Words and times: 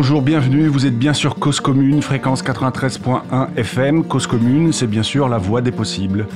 Bonjour, 0.00 0.22
bienvenue, 0.22 0.68
vous 0.68 0.86
êtes 0.86 0.96
bien 0.96 1.12
sur 1.12 1.40
Cause 1.40 1.58
Commune, 1.58 2.02
fréquence 2.02 2.44
93.1 2.44 3.48
FM. 3.56 4.04
Cause 4.04 4.28
Commune, 4.28 4.72
c'est 4.72 4.86
bien 4.86 5.02
sûr 5.02 5.28
la 5.28 5.38
voie 5.38 5.60
des 5.60 5.72
possibles. 5.72 6.28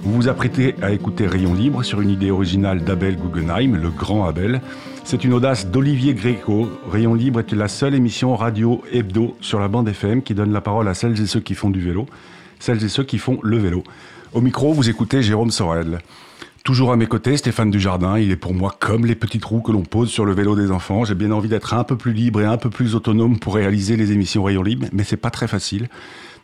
Vous 0.00 0.14
vous 0.14 0.28
apprêtez 0.28 0.74
à 0.80 0.90
écouter 0.90 1.26
Rayon 1.26 1.52
Libre 1.52 1.82
sur 1.82 2.00
une 2.00 2.08
idée 2.08 2.30
originale 2.30 2.82
d'Abel 2.82 3.18
Guggenheim, 3.18 3.76
le 3.76 3.90
grand 3.90 4.24
Abel. 4.24 4.62
C'est 5.04 5.22
une 5.22 5.34
audace 5.34 5.66
d'Olivier 5.66 6.14
Gréco. 6.14 6.70
Rayon 6.90 7.12
Libre 7.12 7.40
est 7.40 7.52
la 7.52 7.68
seule 7.68 7.94
émission 7.94 8.34
radio 8.34 8.82
hebdo 8.90 9.36
sur 9.42 9.60
la 9.60 9.68
bande 9.68 9.88
FM 9.88 10.22
qui 10.22 10.32
donne 10.32 10.54
la 10.54 10.62
parole 10.62 10.88
à 10.88 10.94
celles 10.94 11.20
et 11.20 11.26
ceux 11.26 11.40
qui 11.40 11.54
font 11.54 11.68
du 11.68 11.82
vélo, 11.82 12.06
celles 12.58 12.82
et 12.82 12.88
ceux 12.88 13.04
qui 13.04 13.18
font 13.18 13.38
le 13.42 13.58
vélo. 13.58 13.84
Au 14.32 14.40
micro, 14.40 14.72
vous 14.72 14.88
écoutez 14.88 15.20
Jérôme 15.20 15.50
Sorel. 15.50 15.98
Toujours 16.62 16.92
à 16.92 16.96
mes 16.96 17.06
côtés, 17.06 17.36
Stéphane 17.36 17.70
Dujardin. 17.70 18.18
Il 18.18 18.30
est 18.30 18.36
pour 18.36 18.54
moi 18.54 18.76
comme 18.78 19.06
les 19.06 19.14
petits 19.14 19.38
trous 19.38 19.60
que 19.60 19.72
l'on 19.72 19.82
pose 19.82 20.10
sur 20.10 20.24
le 20.24 20.34
vélo 20.34 20.54
des 20.54 20.70
enfants. 20.70 21.04
J'ai 21.04 21.14
bien 21.14 21.30
envie 21.30 21.48
d'être 21.48 21.74
un 21.74 21.84
peu 21.84 21.96
plus 21.96 22.12
libre 22.12 22.42
et 22.42 22.44
un 22.44 22.58
peu 22.58 22.70
plus 22.70 22.94
autonome 22.94 23.38
pour 23.38 23.54
réaliser 23.54 23.96
les 23.96 24.12
émissions 24.12 24.44
Rayon 24.44 24.62
Libre, 24.62 24.86
mais 24.92 25.02
c'est 25.02 25.16
pas 25.16 25.30
très 25.30 25.48
facile. 25.48 25.88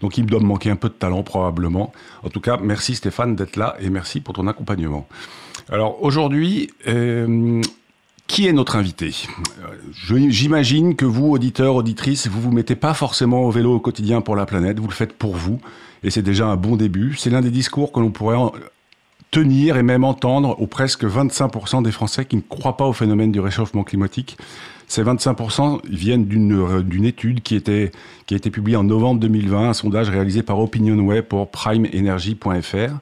Donc 0.00 0.18
il 0.18 0.24
me 0.24 0.28
doit 0.28 0.40
me 0.40 0.46
manquer 0.46 0.70
un 0.70 0.76
peu 0.76 0.88
de 0.88 0.94
talent 0.94 1.22
probablement. 1.22 1.92
En 2.22 2.30
tout 2.30 2.40
cas, 2.40 2.58
merci 2.62 2.94
Stéphane 2.94 3.36
d'être 3.36 3.56
là 3.56 3.76
et 3.78 3.90
merci 3.90 4.20
pour 4.20 4.34
ton 4.34 4.46
accompagnement. 4.46 5.06
Alors 5.70 6.02
aujourd'hui, 6.02 6.70
euh, 6.88 7.60
qui 8.26 8.46
est 8.46 8.52
notre 8.52 8.76
invité? 8.76 9.14
J'imagine 10.06 10.96
que 10.96 11.04
vous, 11.04 11.30
auditeurs, 11.30 11.74
auditrices, 11.74 12.26
vous 12.26 12.40
vous 12.40 12.52
mettez 12.52 12.74
pas 12.74 12.94
forcément 12.94 13.44
au 13.44 13.50
vélo 13.50 13.74
au 13.74 13.80
quotidien 13.80 14.22
pour 14.22 14.34
la 14.34 14.46
planète, 14.46 14.80
vous 14.80 14.88
le 14.88 14.94
faites 14.94 15.12
pour 15.12 15.36
vous, 15.36 15.60
et 16.02 16.10
c'est 16.10 16.22
déjà 16.22 16.46
un 16.46 16.56
bon 16.56 16.76
début. 16.76 17.14
C'est 17.16 17.30
l'un 17.30 17.42
des 17.42 17.50
discours 17.50 17.92
que 17.92 18.00
l'on 18.00 18.10
pourrait 18.10 18.36
tenir 19.30 19.76
et 19.76 19.82
même 19.82 20.04
entendre 20.04 20.60
aux 20.60 20.66
presque 20.66 21.04
25% 21.04 21.82
des 21.82 21.92
Français 21.92 22.24
qui 22.24 22.37
ne 22.37 22.42
croient 22.42 22.76
pas 22.76 22.87
au 22.87 22.92
phénomène 22.92 23.32
du 23.32 23.40
réchauffement 23.40 23.84
climatique. 23.84 24.38
Ces 24.88 25.02
25% 25.02 25.80
viennent 25.90 26.26
d'une 26.26 27.04
étude 27.04 27.42
qui, 27.42 27.56
était, 27.56 27.90
qui 28.26 28.34
a 28.34 28.36
été 28.36 28.51
publiée 28.51 28.76
en 28.76 28.84
novembre 28.84 29.20
2020, 29.20 29.70
un 29.70 29.73
sondage 29.73 30.10
réalisé 30.10 30.42
par 30.42 30.60
OpinionWay 30.60 31.23
pour 31.23 31.51
primeenergy.fr. 31.51 32.95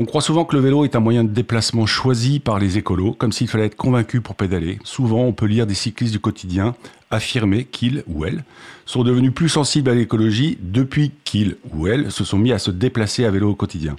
On 0.00 0.04
croit 0.04 0.22
souvent 0.22 0.44
que 0.44 0.54
le 0.54 0.62
vélo 0.62 0.84
est 0.84 0.94
un 0.94 1.00
moyen 1.00 1.24
de 1.24 1.28
déplacement 1.28 1.84
choisi 1.84 2.38
par 2.38 2.60
les 2.60 2.78
écolos, 2.78 3.14
comme 3.14 3.32
s'il 3.32 3.48
fallait 3.48 3.64
être 3.64 3.74
convaincu 3.74 4.20
pour 4.20 4.36
pédaler. 4.36 4.78
Souvent, 4.84 5.24
on 5.24 5.32
peut 5.32 5.46
lire 5.46 5.66
des 5.66 5.74
cyclistes 5.74 6.12
du 6.12 6.20
quotidien 6.20 6.76
affirmer 7.10 7.64
qu'ils 7.64 8.04
ou 8.06 8.24
elles 8.24 8.44
sont 8.86 9.02
devenus 9.02 9.34
plus 9.34 9.48
sensibles 9.48 9.90
à 9.90 9.96
l'écologie 9.96 10.56
depuis 10.62 11.10
qu'ils 11.24 11.56
ou 11.72 11.88
elles 11.88 12.12
se 12.12 12.22
sont 12.22 12.38
mis 12.38 12.52
à 12.52 12.60
se 12.60 12.70
déplacer 12.70 13.24
à 13.24 13.32
vélo 13.32 13.50
au 13.50 13.54
quotidien. 13.56 13.96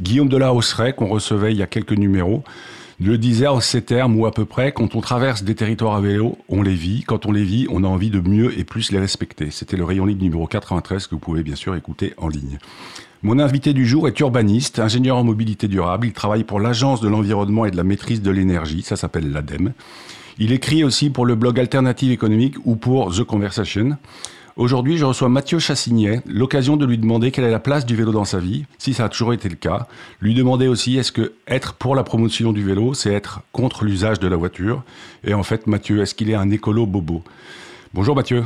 Guillaume 0.00 0.30
de 0.30 0.38
la 0.38 0.50
qu'on 0.96 1.08
recevait 1.08 1.52
il 1.52 1.58
y 1.58 1.62
a 1.62 1.66
quelques 1.66 1.92
numéros, 1.92 2.42
le 2.98 3.18
disait 3.18 3.46
en 3.46 3.60
ces 3.60 3.82
termes 3.82 4.18
ou 4.18 4.24
à 4.24 4.32
peu 4.32 4.46
près, 4.46 4.72
quand 4.72 4.94
on 4.94 5.02
traverse 5.02 5.42
des 5.42 5.54
territoires 5.54 5.96
à 5.96 6.00
vélo, 6.00 6.38
on 6.48 6.62
les 6.62 6.74
vit. 6.74 7.02
Quand 7.02 7.26
on 7.26 7.32
les 7.32 7.44
vit, 7.44 7.66
on 7.68 7.84
a 7.84 7.86
envie 7.86 8.10
de 8.10 8.20
mieux 8.20 8.58
et 8.58 8.64
plus 8.64 8.92
les 8.92 8.98
respecter. 8.98 9.50
C'était 9.50 9.76
le 9.76 9.84
rayon 9.84 10.06
libre 10.06 10.22
numéro 10.22 10.46
93 10.46 11.06
que 11.06 11.14
vous 11.14 11.20
pouvez 11.20 11.42
bien 11.42 11.56
sûr 11.56 11.76
écouter 11.76 12.14
en 12.16 12.28
ligne. 12.28 12.58
Mon 13.24 13.38
invité 13.38 13.72
du 13.72 13.86
jour 13.86 14.06
est 14.06 14.20
urbaniste, 14.20 14.78
ingénieur 14.78 15.16
en 15.16 15.24
mobilité 15.24 15.66
durable. 15.66 16.08
Il 16.08 16.12
travaille 16.12 16.44
pour 16.44 16.60
l'Agence 16.60 17.00
de 17.00 17.08
l'environnement 17.08 17.64
et 17.64 17.70
de 17.70 17.76
la 17.78 17.82
maîtrise 17.82 18.20
de 18.20 18.30
l'énergie, 18.30 18.82
ça 18.82 18.96
s'appelle 18.96 19.32
l'ADEME. 19.32 19.72
Il 20.38 20.52
écrit 20.52 20.84
aussi 20.84 21.08
pour 21.08 21.24
le 21.24 21.34
blog 21.34 21.58
Alternative 21.58 22.12
économique 22.12 22.56
ou 22.66 22.76
pour 22.76 23.16
The 23.16 23.24
Conversation. 23.24 23.96
Aujourd'hui, 24.56 24.98
je 24.98 25.06
reçois 25.06 25.30
Mathieu 25.30 25.58
Chassignet, 25.58 26.20
l'occasion 26.26 26.76
de 26.76 26.84
lui 26.84 26.98
demander 26.98 27.30
quelle 27.30 27.44
est 27.44 27.50
la 27.50 27.60
place 27.60 27.86
du 27.86 27.96
vélo 27.96 28.12
dans 28.12 28.26
sa 28.26 28.40
vie, 28.40 28.66
si 28.76 28.92
ça 28.92 29.06
a 29.06 29.08
toujours 29.08 29.32
été 29.32 29.48
le 29.48 29.56
cas. 29.56 29.88
Lui 30.20 30.34
demander 30.34 30.68
aussi 30.68 30.98
est-ce 30.98 31.10
que 31.10 31.32
être 31.48 31.72
pour 31.72 31.94
la 31.94 32.02
promotion 32.02 32.52
du 32.52 32.62
vélo, 32.62 32.92
c'est 32.92 33.14
être 33.14 33.40
contre 33.52 33.86
l'usage 33.86 34.20
de 34.20 34.28
la 34.28 34.36
voiture? 34.36 34.82
Et 35.26 35.32
en 35.32 35.42
fait, 35.42 35.66
Mathieu, 35.66 36.02
est-ce 36.02 36.14
qu'il 36.14 36.28
est 36.28 36.34
un 36.34 36.50
écolo 36.50 36.84
bobo? 36.84 37.22
Bonjour 37.94 38.14
Mathieu. 38.14 38.44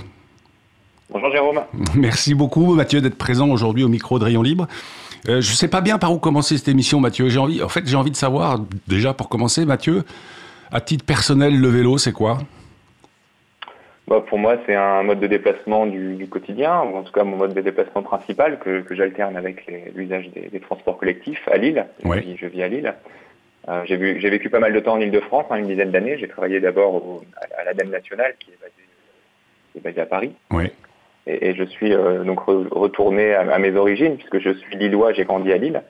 Bonjour 1.11 1.31
Jérôme. 1.31 1.63
Merci 1.97 2.35
beaucoup 2.35 2.75
Mathieu 2.75 3.01
d'être 3.01 3.17
présent 3.17 3.49
aujourd'hui 3.49 3.83
au 3.83 3.89
micro 3.89 4.19
de 4.19 4.25
Rayon 4.25 4.43
Libre. 4.43 4.67
Euh, 5.29 5.41
je 5.41 5.51
ne 5.51 5.57
sais 5.57 5.69
pas 5.69 5.81
bien 5.81 5.99
par 5.99 6.13
où 6.13 6.19
commencer 6.19 6.59
cette 6.59 6.69
émission 6.69 7.01
Mathieu. 7.01 7.29
J'ai 7.29 7.39
envie, 7.39 7.63
en 7.63 7.69
fait, 7.69 7.87
j'ai 7.87 7.97
envie 7.97 8.11
de 8.11 8.17
savoir 8.17 8.61
déjà 8.87 9.15
pour 9.15 9.29
commencer 9.29 9.65
Mathieu, 9.65 10.05
à 10.71 10.81
titre 10.81 11.05
personnel, 11.05 11.59
le 11.59 11.69
vélo, 11.69 11.99
c'est 11.99 12.13
quoi? 12.13 12.39
Bah, 14.07 14.23
Pour 14.27 14.39
moi, 14.39 14.57
c'est 14.67 14.75
un 14.75 15.03
mode 15.03 15.21
de 15.21 15.27
déplacement 15.27 15.87
du, 15.87 16.27
quotidien, 16.31 16.83
ou 16.83 16.97
en 16.97 17.03
tout 17.03 17.13
cas 17.13 17.25
mon 17.25 17.37
mode 17.37 17.55
de 17.55 17.61
déplacement 17.61 18.03
principal 18.03 18.59
que, 18.59 18.85
j'alterne 18.91 19.37
avec 19.37 19.67
l'usage 19.95 20.31
des, 20.31 20.61
transports 20.61 20.99
collectifs 20.99 21.47
à 21.51 21.57
Lille. 21.57 21.87
Je, 22.05 22.47
vis, 22.47 22.63
à 22.63 22.69
Lille. 22.69 22.95
Euh, 23.69 23.83
j'ai 23.87 23.97
vécu 24.31 24.49
pas 24.51 24.61
mal 24.61 24.73
de 24.73 24.81
temps 24.81 24.95
en 24.95 25.01
Ile-de-France, 25.01 25.47
hein, 25.51 25.57
une 25.57 25.67
dizaine 25.67 25.91
d'années. 25.91 26.17
J'ai 26.19 26.29
travaillé 26.29 26.61
d'abord 26.61 27.23
à, 27.59 27.65
l'ADEME 27.65 27.91
nationale, 27.91 28.35
qui 28.39 28.51
est 28.51 29.81
basée, 29.81 30.01
à 30.01 30.07
Paris. 30.07 30.33
Oui. 30.51 30.71
Et, 31.29 31.55
je 31.55 31.65
suis 31.65 31.93
euh, 31.93 32.25
donc 32.25 32.41
retourné 32.41 33.35
à, 33.35 33.59
mes 33.59 33.77
origines, 33.77 34.17
puisque 34.17 34.39
je 34.39 34.55
suis 34.55 34.77
lillois, 34.77 35.13
j'ai 35.13 35.25
grandi 35.25 35.53
à 35.53 35.59
Lille. 35.59 35.83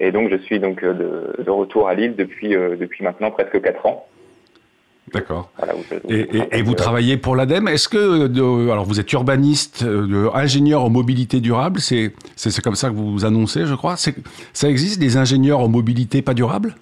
Et 0.00 0.10
donc 0.10 0.28
je 0.30 0.36
suis 0.36 0.58
donc 0.58 0.82
euh, 0.82 1.32
de, 1.38 1.50
retour 1.50 1.88
à 1.88 1.94
Lille 1.94 2.16
depuis, 2.16 2.56
euh, 2.56 2.76
depuis 2.76 3.04
maintenant 3.04 3.30
presque 3.30 3.60
4 3.60 3.86
ans. 3.86 4.06
D'accord. 5.12 5.50
et, 6.08 6.62
vous 6.62 6.74
travaillez 6.74 7.16
pour 7.18 7.36
l'ADEME. 7.36 7.68
Est-ce 7.68 7.88
que, 7.88 8.68
alors 8.72 8.84
vous 8.84 8.98
êtes 8.98 9.12
urbaniste, 9.12 9.84
ingénieur 10.34 10.82
en 10.82 10.90
mobilité 10.90 11.40
durable, 11.40 11.78
c'est 11.78 12.12
comme 12.64 12.74
ça 12.74 12.88
que 12.88 12.94
vous 12.94 13.12
vous 13.12 13.24
annoncez, 13.24 13.66
je 13.66 13.74
crois. 13.74 13.96
Ça 13.96 14.68
existe 14.68 14.98
des 14.98 15.16
ingénieurs 15.16 15.60
en 15.60 15.68
mobilité 15.68 16.20
pas 16.22 16.34
durable? 16.34 16.74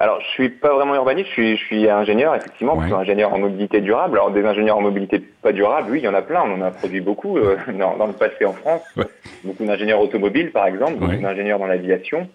Alors, 0.00 0.20
je 0.20 0.28
suis 0.28 0.48
pas 0.48 0.72
vraiment 0.72 0.94
urbaniste, 0.94 1.28
je 1.30 1.32
suis, 1.32 1.56
je 1.56 1.64
suis 1.64 1.90
ingénieur, 1.90 2.32
effectivement, 2.36 2.76
ouais. 2.76 2.92
ingénieur 2.92 3.34
en 3.34 3.38
mobilité 3.40 3.80
durable. 3.80 4.16
Alors, 4.16 4.30
des 4.30 4.44
ingénieurs 4.44 4.78
en 4.78 4.80
mobilité 4.80 5.18
pas 5.18 5.52
durable, 5.52 5.90
oui, 5.90 5.98
il 5.98 6.04
y 6.04 6.08
en 6.08 6.14
a 6.14 6.22
plein, 6.22 6.42
on 6.42 6.54
en 6.54 6.62
a 6.62 6.70
produit 6.70 7.00
beaucoup 7.00 7.36
euh, 7.36 7.56
dans, 7.78 8.06
le 8.06 8.12
passé 8.12 8.44
en 8.44 8.52
France. 8.52 8.82
Beaucoup 9.42 9.64
d'ingénieurs 9.64 10.00
automobiles, 10.00 10.52
par 10.52 10.68
exemple, 10.68 10.98
beaucoup 10.98 11.16
d'ingénieurs 11.16 11.58
dans 11.58 11.66
l'aviation, 11.66 12.28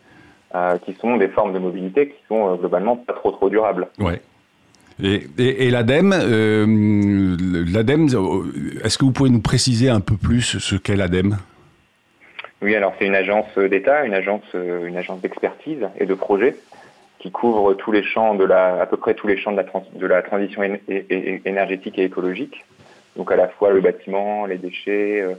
euh, 0.55 0.77
qui 0.79 0.93
sont 0.95 1.15
des 1.15 1.29
formes 1.29 1.53
de 1.53 1.59
mobilité 1.59 2.09
qui 2.09 2.17
sont 2.27 2.51
euh, 2.51 2.55
globalement 2.55 2.97
pas 2.97 3.13
trop 3.13 3.31
trop 3.31 3.49
durables. 3.49 3.87
Ouais. 3.97 4.19
Et, 5.01 5.23
et, 5.37 5.71
l'ADEME, 5.71 6.11
l'ADEME, 7.73 8.07
est-ce 8.83 8.97
que 8.97 9.05
vous 9.05 9.11
pouvez 9.11 9.29
nous 9.29 9.41
préciser 9.41 9.89
un 9.89 10.01
peu 10.01 10.17
plus 10.17 10.59
ce 10.59 10.75
qu'est 10.75 10.95
l'ADEME? 10.95 11.37
Oui, 12.61 12.75
alors 12.75 12.93
c'est 12.99 13.07
une 13.07 13.15
agence 13.15 13.57
d'État, 13.57 14.05
une 14.05 14.13
agence, 14.13 14.43
une 14.53 14.95
agence 14.95 15.19
d'expertise 15.21 15.87
et 15.99 16.05
de 16.05 16.13
projet 16.13 16.55
qui 17.23 17.31
couvre 17.31 17.73
tous 17.73 17.93
les 17.93 18.03
champs 18.03 18.35
de 18.35 18.43
la, 18.43 18.81
à 18.81 18.85
peu 18.85 18.97
près 18.97 19.13
tous 19.13 19.27
les 19.27 19.37
champs 19.37 19.53
de 19.53 19.61
la, 19.61 19.65
de 19.95 20.05
la 20.05 20.21
transition 20.21 20.61
énergétique 21.45 21.97
et 21.97 22.03
écologique. 22.03 22.65
Donc 23.15 23.31
à 23.31 23.37
la 23.37 23.47
fois 23.47 23.71
le 23.71 23.79
bâtiment, 23.79 24.45
les 24.45 24.57
déchets, 24.57 25.21
euh, 25.21 25.35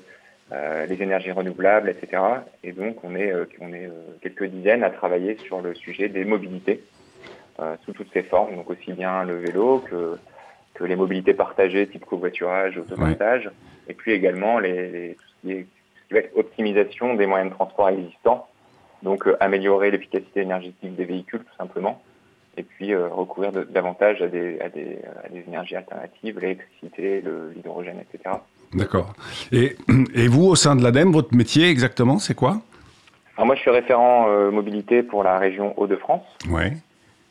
euh, 0.53 0.87
les 0.87 1.03
énergies 1.03 1.31
renouvelables, 1.31 1.91
etc. 1.91 2.23
Et 2.63 2.73
donc 2.73 3.05
on 3.05 3.15
est, 3.15 3.31
euh, 3.31 3.45
on 3.61 3.71
est 3.75 3.91
quelques 4.23 4.47
dizaines 4.47 4.83
à 4.83 4.89
travailler 4.89 5.37
sur 5.47 5.61
le 5.61 5.75
sujet 5.75 6.09
des 6.09 6.25
mobilités 6.25 6.83
sous 7.85 7.93
toutes 7.93 8.13
ses 8.13 8.25
formes, 8.25 8.57
donc 8.57 8.69
aussi 8.69 8.93
bien 8.93 9.23
le 9.23 9.37
vélo 9.37 9.85
que, 9.89 10.19
que 10.73 10.83
les 10.83 10.97
mobilités 10.97 11.35
partagées 11.35 11.87
type 11.87 12.05
covoiturage, 12.05 12.77
autopartage, 12.79 13.49
et 13.89 13.95
puis 13.95 14.13
également 14.13 14.59
les, 14.59 15.17
tout, 15.17 15.25
ce 15.29 15.41
qui 15.41 15.53
est, 15.53 15.63
tout 15.63 16.01
ce 16.03 16.09
qui 16.09 16.15
va 16.15 16.21
être 16.21 16.37
optimisation 16.37 17.15
des 17.15 17.27
moyens 17.27 17.51
de 17.51 17.55
transport 17.55 17.91
existants 17.91 18.49
donc 19.03 19.27
euh, 19.27 19.37
améliorer 19.41 19.91
l'efficacité 19.91 20.41
énergétique 20.41 20.95
des 20.95 21.05
véhicules 21.05 21.41
tout 21.41 21.57
simplement, 21.59 22.03
et 22.57 22.63
puis 22.63 22.93
euh, 22.93 23.09
recourir 23.09 23.53
davantage 23.53 24.23
à 24.23 24.29
des, 24.29 24.61
à, 24.61 24.69
des, 24.69 24.99
énergies 25.47 25.77
alternatives, 25.77 26.39
l'électricité, 26.39 27.23
l'hydrogène, 27.55 27.99
etc. 28.01 28.37
D'accord. 28.73 29.13
Et, 29.53 29.77
et, 30.15 30.29
vous, 30.29 30.45
au 30.47 30.57
sein 30.57 30.77
de 30.77 30.83
l'ADEME, 30.83 31.13
votre 31.13 31.35
métier 31.35 31.69
exactement, 31.69 32.19
c'est 32.19 32.35
quoi? 32.35 32.61
Alors 33.37 33.47
moi, 33.47 33.57
je 33.57 33.61
suis 33.61 33.71
référent 33.71 34.29
euh, 34.29 34.51
mobilité 34.51 35.03
pour 35.03 35.25
la 35.25 35.39
région 35.39 35.75
Hauts-de-France. 35.79 36.25
Ouais. 36.49 36.73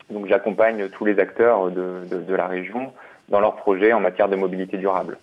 Donc 0.10 0.28
j'accompagne 0.28 0.90
tous 0.90 1.06
les 1.06 1.18
acteurs 1.20 1.72
de, 1.72 2.06
de, 2.10 2.36
la 2.36 2.48
région 2.48 2.92
dans 3.30 3.40
leurs 3.40 3.56
projets 3.56 3.94
en 3.94 4.02
matière 4.02 4.28
de 4.28 4.36
mobilité 4.36 4.78
durable. 4.78 5.18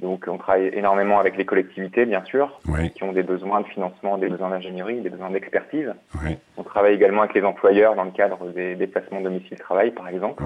Donc 0.00 0.26
on 0.28 0.38
travaille 0.38 0.70
énormément 0.74 1.18
avec 1.18 1.36
les 1.36 1.44
collectivités, 1.44 2.06
bien 2.06 2.24
sûr, 2.24 2.60
qui 2.94 3.02
ont 3.02 3.12
des 3.12 3.22
besoins 3.22 3.62
de 3.62 3.66
financement, 3.66 4.16
des 4.16 4.28
besoins 4.28 4.50
d'ingénierie, 4.50 5.00
des 5.00 5.10
besoins 5.10 5.30
d'expertise. 5.30 5.92
On 6.56 6.62
travaille 6.62 6.94
également 6.94 7.22
avec 7.22 7.34
les 7.34 7.42
employeurs 7.42 7.94
dans 7.96 8.04
le 8.04 8.10
cadre 8.10 8.50
des 8.52 8.74
déplacements 8.76 9.20
domicile-travail, 9.20 9.90
par 9.90 10.08
exemple. 10.08 10.42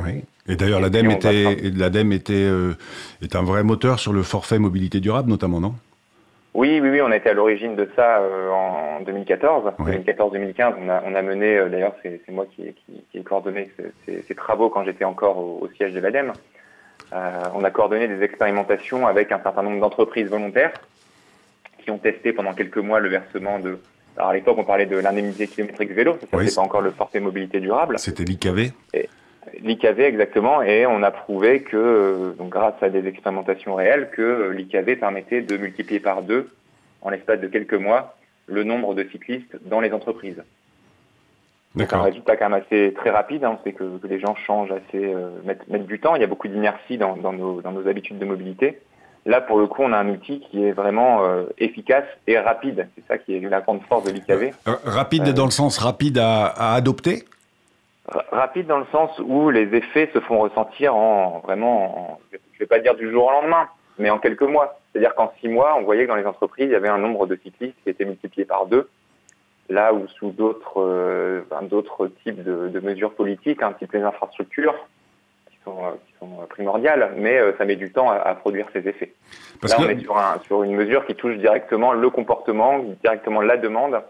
Et 0.48 0.56
d'ailleurs, 0.56 0.80
l'ADEME 0.80 1.10
était, 1.10 1.56
l'ADEME 1.74 2.12
était 2.12 2.32
euh, 2.34 2.74
est 3.22 3.36
un 3.36 3.42
vrai 3.42 3.62
moteur 3.62 3.98
sur 3.98 4.12
le 4.12 4.22
forfait 4.22 4.58
mobilité 4.58 5.00
durable, 5.00 5.28
notamment, 5.28 5.60
non? 5.60 5.74
Oui, 6.54 6.80
oui, 6.82 6.90
oui, 6.90 7.00
on 7.00 7.10
était 7.10 7.30
à 7.30 7.32
l'origine 7.32 7.76
de 7.76 7.88
ça 7.96 8.18
euh, 8.18 8.50
en 8.50 9.00
2014. 9.00 9.72
2014-2015, 9.78 10.74
on 10.78 10.88
a, 10.90 11.02
on 11.06 11.14
a 11.14 11.22
mené, 11.22 11.56
euh, 11.56 11.68
d'ailleurs, 11.70 11.94
c'est 12.02 12.20
moi 12.28 12.44
qui, 12.54 12.74
qui, 13.10 13.18
ai 13.18 13.22
coordonné 13.22 13.70
ces, 14.06 14.34
travaux 14.34 14.68
quand 14.68 14.84
j'étais 14.84 15.04
encore 15.04 15.38
au, 15.38 15.60
au, 15.62 15.68
siège 15.76 15.94
de 15.94 16.00
l'ADEME. 16.00 16.32
Euh, 17.12 17.42
on 17.54 17.62
a 17.64 17.70
coordonné 17.70 18.08
des 18.08 18.22
expérimentations 18.22 19.06
avec 19.06 19.32
un 19.32 19.40
certain 19.40 19.62
nombre 19.62 19.80
d'entreprises 19.80 20.28
volontaires 20.28 20.72
qui 21.78 21.90
ont 21.90 21.98
testé 21.98 22.32
pendant 22.32 22.54
quelques 22.54 22.78
mois 22.78 23.00
le 23.00 23.08
versement 23.08 23.58
de. 23.58 23.78
Alors 24.16 24.30
à 24.30 24.34
l'époque, 24.34 24.56
on 24.58 24.64
parlait 24.64 24.86
de 24.86 24.96
l'indemnité 24.96 25.46
kilométrique 25.46 25.92
vélo, 25.92 26.16
ça 26.30 26.38
n'était 26.38 26.54
pas 26.54 26.60
encore 26.60 26.80
le 26.80 26.90
forfait 26.90 27.20
mobilité 27.20 27.60
durable. 27.60 27.98
C'était 27.98 28.24
l'IKV 28.24 28.72
L'IKV 29.60 30.00
exactement, 30.00 30.62
et 30.62 30.86
on 30.86 31.02
a 31.02 31.10
prouvé 31.10 31.62
que, 31.62 32.34
donc 32.38 32.50
grâce 32.50 32.80
à 32.80 32.88
des 32.88 33.06
expérimentations 33.06 33.74
réelles, 33.74 34.10
que 34.10 34.50
l'IKV 34.50 34.96
permettait 34.96 35.42
de 35.42 35.56
multiplier 35.56 35.98
par 35.98 36.22
deux, 36.22 36.48
en 37.00 37.10
l'espace 37.10 37.40
de 37.40 37.48
quelques 37.48 37.74
mois, 37.74 38.16
le 38.46 38.62
nombre 38.62 38.94
de 38.94 39.04
cyclistes 39.10 39.56
dans 39.64 39.80
les 39.80 39.92
entreprises. 39.92 40.42
C'est 41.76 41.94
un 41.94 42.02
résultat 42.02 42.36
quand 42.36 42.50
même 42.50 42.62
assez 42.62 42.92
très 42.94 43.10
rapide, 43.10 43.44
hein. 43.44 43.58
c'est 43.64 43.72
que, 43.72 43.84
les 44.04 44.20
gens 44.20 44.34
changent 44.34 44.72
assez, 44.72 45.12
euh, 45.14 45.30
mettent, 45.44 45.86
du 45.86 45.98
temps, 45.98 46.14
il 46.14 46.20
y 46.20 46.24
a 46.24 46.26
beaucoup 46.26 46.48
d'inertie 46.48 46.98
dans, 46.98 47.16
nos, 47.16 47.88
habitudes 47.88 48.18
de 48.18 48.26
mobilité. 48.26 48.80
Là, 49.24 49.40
pour 49.40 49.58
le 49.58 49.66
coup, 49.66 49.82
on 49.82 49.92
a 49.92 49.98
un 49.98 50.08
outil 50.08 50.40
qui 50.50 50.64
est 50.64 50.72
vraiment 50.72 51.24
euh, 51.24 51.44
efficace 51.56 52.04
et 52.26 52.38
rapide. 52.38 52.88
C'est 52.96 53.06
ça 53.06 53.18
qui 53.18 53.36
est 53.36 53.40
la 53.40 53.60
grande 53.60 53.80
force 53.88 54.04
de 54.04 54.10
l'IKV. 54.10 54.52
Euh, 54.66 54.72
rapide 54.84 55.32
dans 55.32 55.44
le 55.44 55.50
sens 55.50 55.78
rapide 55.78 56.18
à, 56.18 56.74
adopter? 56.74 57.24
Rapide 58.32 58.66
dans 58.66 58.78
le 58.78 58.86
sens 58.90 59.10
où 59.24 59.48
les 59.50 59.74
effets 59.74 60.10
se 60.12 60.20
font 60.20 60.40
ressentir 60.40 60.96
en 60.96 61.38
vraiment, 61.38 62.18
je 62.32 62.36
ne 62.36 62.58
vais 62.58 62.66
pas 62.66 62.80
dire 62.80 62.96
du 62.96 63.10
jour 63.10 63.26
au 63.26 63.30
lendemain, 63.30 63.68
mais 63.98 64.10
en 64.10 64.18
quelques 64.18 64.42
mois. 64.42 64.80
C'est-à-dire 64.92 65.14
qu'en 65.14 65.32
six 65.40 65.48
mois, 65.48 65.76
on 65.78 65.84
voyait 65.84 66.02
que 66.02 66.08
dans 66.08 66.16
les 66.16 66.26
entreprises, 66.26 66.66
il 66.66 66.72
y 66.72 66.76
avait 66.76 66.88
un 66.88 66.98
nombre 66.98 67.26
de 67.26 67.38
cyclistes 67.42 67.76
qui 67.84 67.90
était 67.90 68.04
multiplié 68.04 68.44
par 68.44 68.66
deux 68.66 68.90
là 69.68 69.92
où 69.92 70.06
sous 70.18 70.30
d'autres 70.30 70.78
euh, 70.80 71.42
d'autres 71.70 72.10
types 72.24 72.42
de, 72.42 72.80
mesures 72.80 73.12
politiques, 73.14 73.62
un 73.62 73.72
type 73.72 73.92
les 73.92 74.02
infrastructures, 74.02 74.74
qui 75.50 75.56
sont, 75.64 75.78
euh, 75.84 75.90
qui 76.06 76.14
sont 76.18 76.46
primordiales, 76.48 77.14
mais 77.16 77.38
euh, 77.38 77.52
ça 77.58 77.64
met 77.64 77.76
du 77.76 77.92
temps 77.92 78.10
à, 78.10 78.34
produire 78.34 78.66
ces 78.72 78.86
effets. 78.88 79.12
là, 79.62 79.76
on 79.78 79.88
est 79.88 80.00
sur, 80.00 80.16
un, 80.18 80.38
sur 80.44 80.62
une 80.62 80.74
mesure 80.74 81.06
qui 81.06 81.14
touche 81.14 81.36
directement 81.36 81.92
le 81.92 82.10
comportement, 82.10 82.84
directement 83.02 83.40
la 83.40 83.56
demande, 83.56 84.00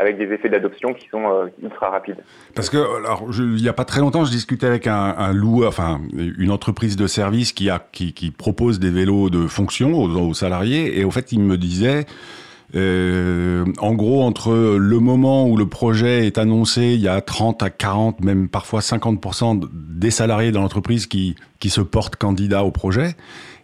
avec 0.00 0.16
des 0.16 0.32
effets 0.32 0.48
d'adoption 0.48 0.94
qui 0.94 1.08
sont 1.08 1.50
ultra 1.60 1.90
rapides. 1.90 2.22
Parce 2.54 2.70
que, 2.70 2.76
alors, 2.98 3.24
il 3.36 3.60
n'y 3.60 3.68
a 3.68 3.72
pas 3.72 3.84
très 3.84 3.98
longtemps, 3.98 4.24
je 4.24 4.30
discutais 4.30 4.66
avec 4.66 4.86
un, 4.86 4.94
un 5.18 5.32
loueur, 5.32 5.70
enfin, 5.70 6.00
une 6.12 6.52
entreprise 6.52 6.94
de 6.94 7.08
service 7.08 7.52
qui, 7.52 7.68
a, 7.68 7.80
qui, 7.90 8.12
qui 8.12 8.30
propose 8.30 8.78
des 8.78 8.90
vélos 8.90 9.28
de 9.28 9.48
fonction 9.48 9.94
aux, 9.94 10.08
aux, 10.08 10.34
salariés, 10.34 11.00
et 11.00 11.04
au 11.04 11.10
fait, 11.10 11.32
il 11.32 11.40
me 11.40 11.56
disait, 11.56 12.06
euh, 12.06 12.47
en 12.74 13.94
gros, 13.94 14.22
entre 14.22 14.76
le 14.78 15.00
moment 15.00 15.48
où 15.48 15.56
le 15.56 15.68
projet 15.68 16.26
est 16.26 16.38
annoncé, 16.38 16.94
il 16.94 17.00
y 17.00 17.08
a 17.08 17.20
30 17.20 17.62
à 17.62 17.70
40, 17.70 18.22
même 18.22 18.48
parfois 18.48 18.80
50% 18.80 19.68
des 19.72 20.10
salariés 20.10 20.52
dans 20.52 20.60
l'entreprise 20.60 21.06
qui, 21.06 21.34
qui 21.58 21.70
se 21.70 21.80
portent 21.80 22.16
candidats 22.16 22.64
au 22.64 22.70
projet. 22.70 23.16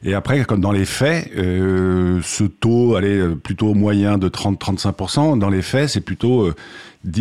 Et 0.07 0.13
après, 0.13 0.45
comme 0.45 0.61
dans 0.61 0.73
les 0.73 0.85
faits, 0.85 1.31
euh, 1.35 2.21
ce 2.23 2.45
taux 2.45 2.95
allait 2.95 3.35
plutôt 3.43 3.73
moyen 3.73 4.19
de 4.19 4.29
30-35%. 4.29 5.39
Dans 5.39 5.49
les 5.49 5.63
faits, 5.63 5.89
c'est 5.89 6.05
plutôt 6.05 6.43
euh, 6.43 6.55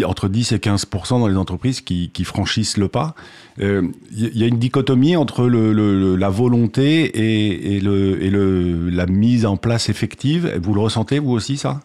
entre 0.06 0.28
10 0.28 0.52
et 0.52 0.58
15% 0.58 1.22
dans 1.22 1.28
les 1.28 1.38
entreprises 1.38 1.80
qui, 1.80 2.12
qui 2.12 2.26
franchissent 2.26 2.78
le 2.78 2.90
pas. 2.90 3.16
Il 3.58 3.66
euh, 3.66 3.82
y 4.12 4.44
a 4.44 4.48
une 4.48 4.58
dichotomie 4.58 5.16
entre 5.16 5.48
le, 5.48 5.72
la 6.18 6.30
volonté 6.30 7.06
et, 7.06 7.78
et, 7.78 7.80
le, 7.80 8.22
et 8.22 8.30
le, 8.30 8.90
la 8.90 9.06
mise 9.06 9.46
en 9.46 9.56
place 9.56 9.88
effective. 9.88 10.60
Vous 10.62 10.74
le 10.74 10.82
ressentez, 10.82 11.20
vous 11.20 11.32
aussi, 11.32 11.56
ça? 11.56 11.80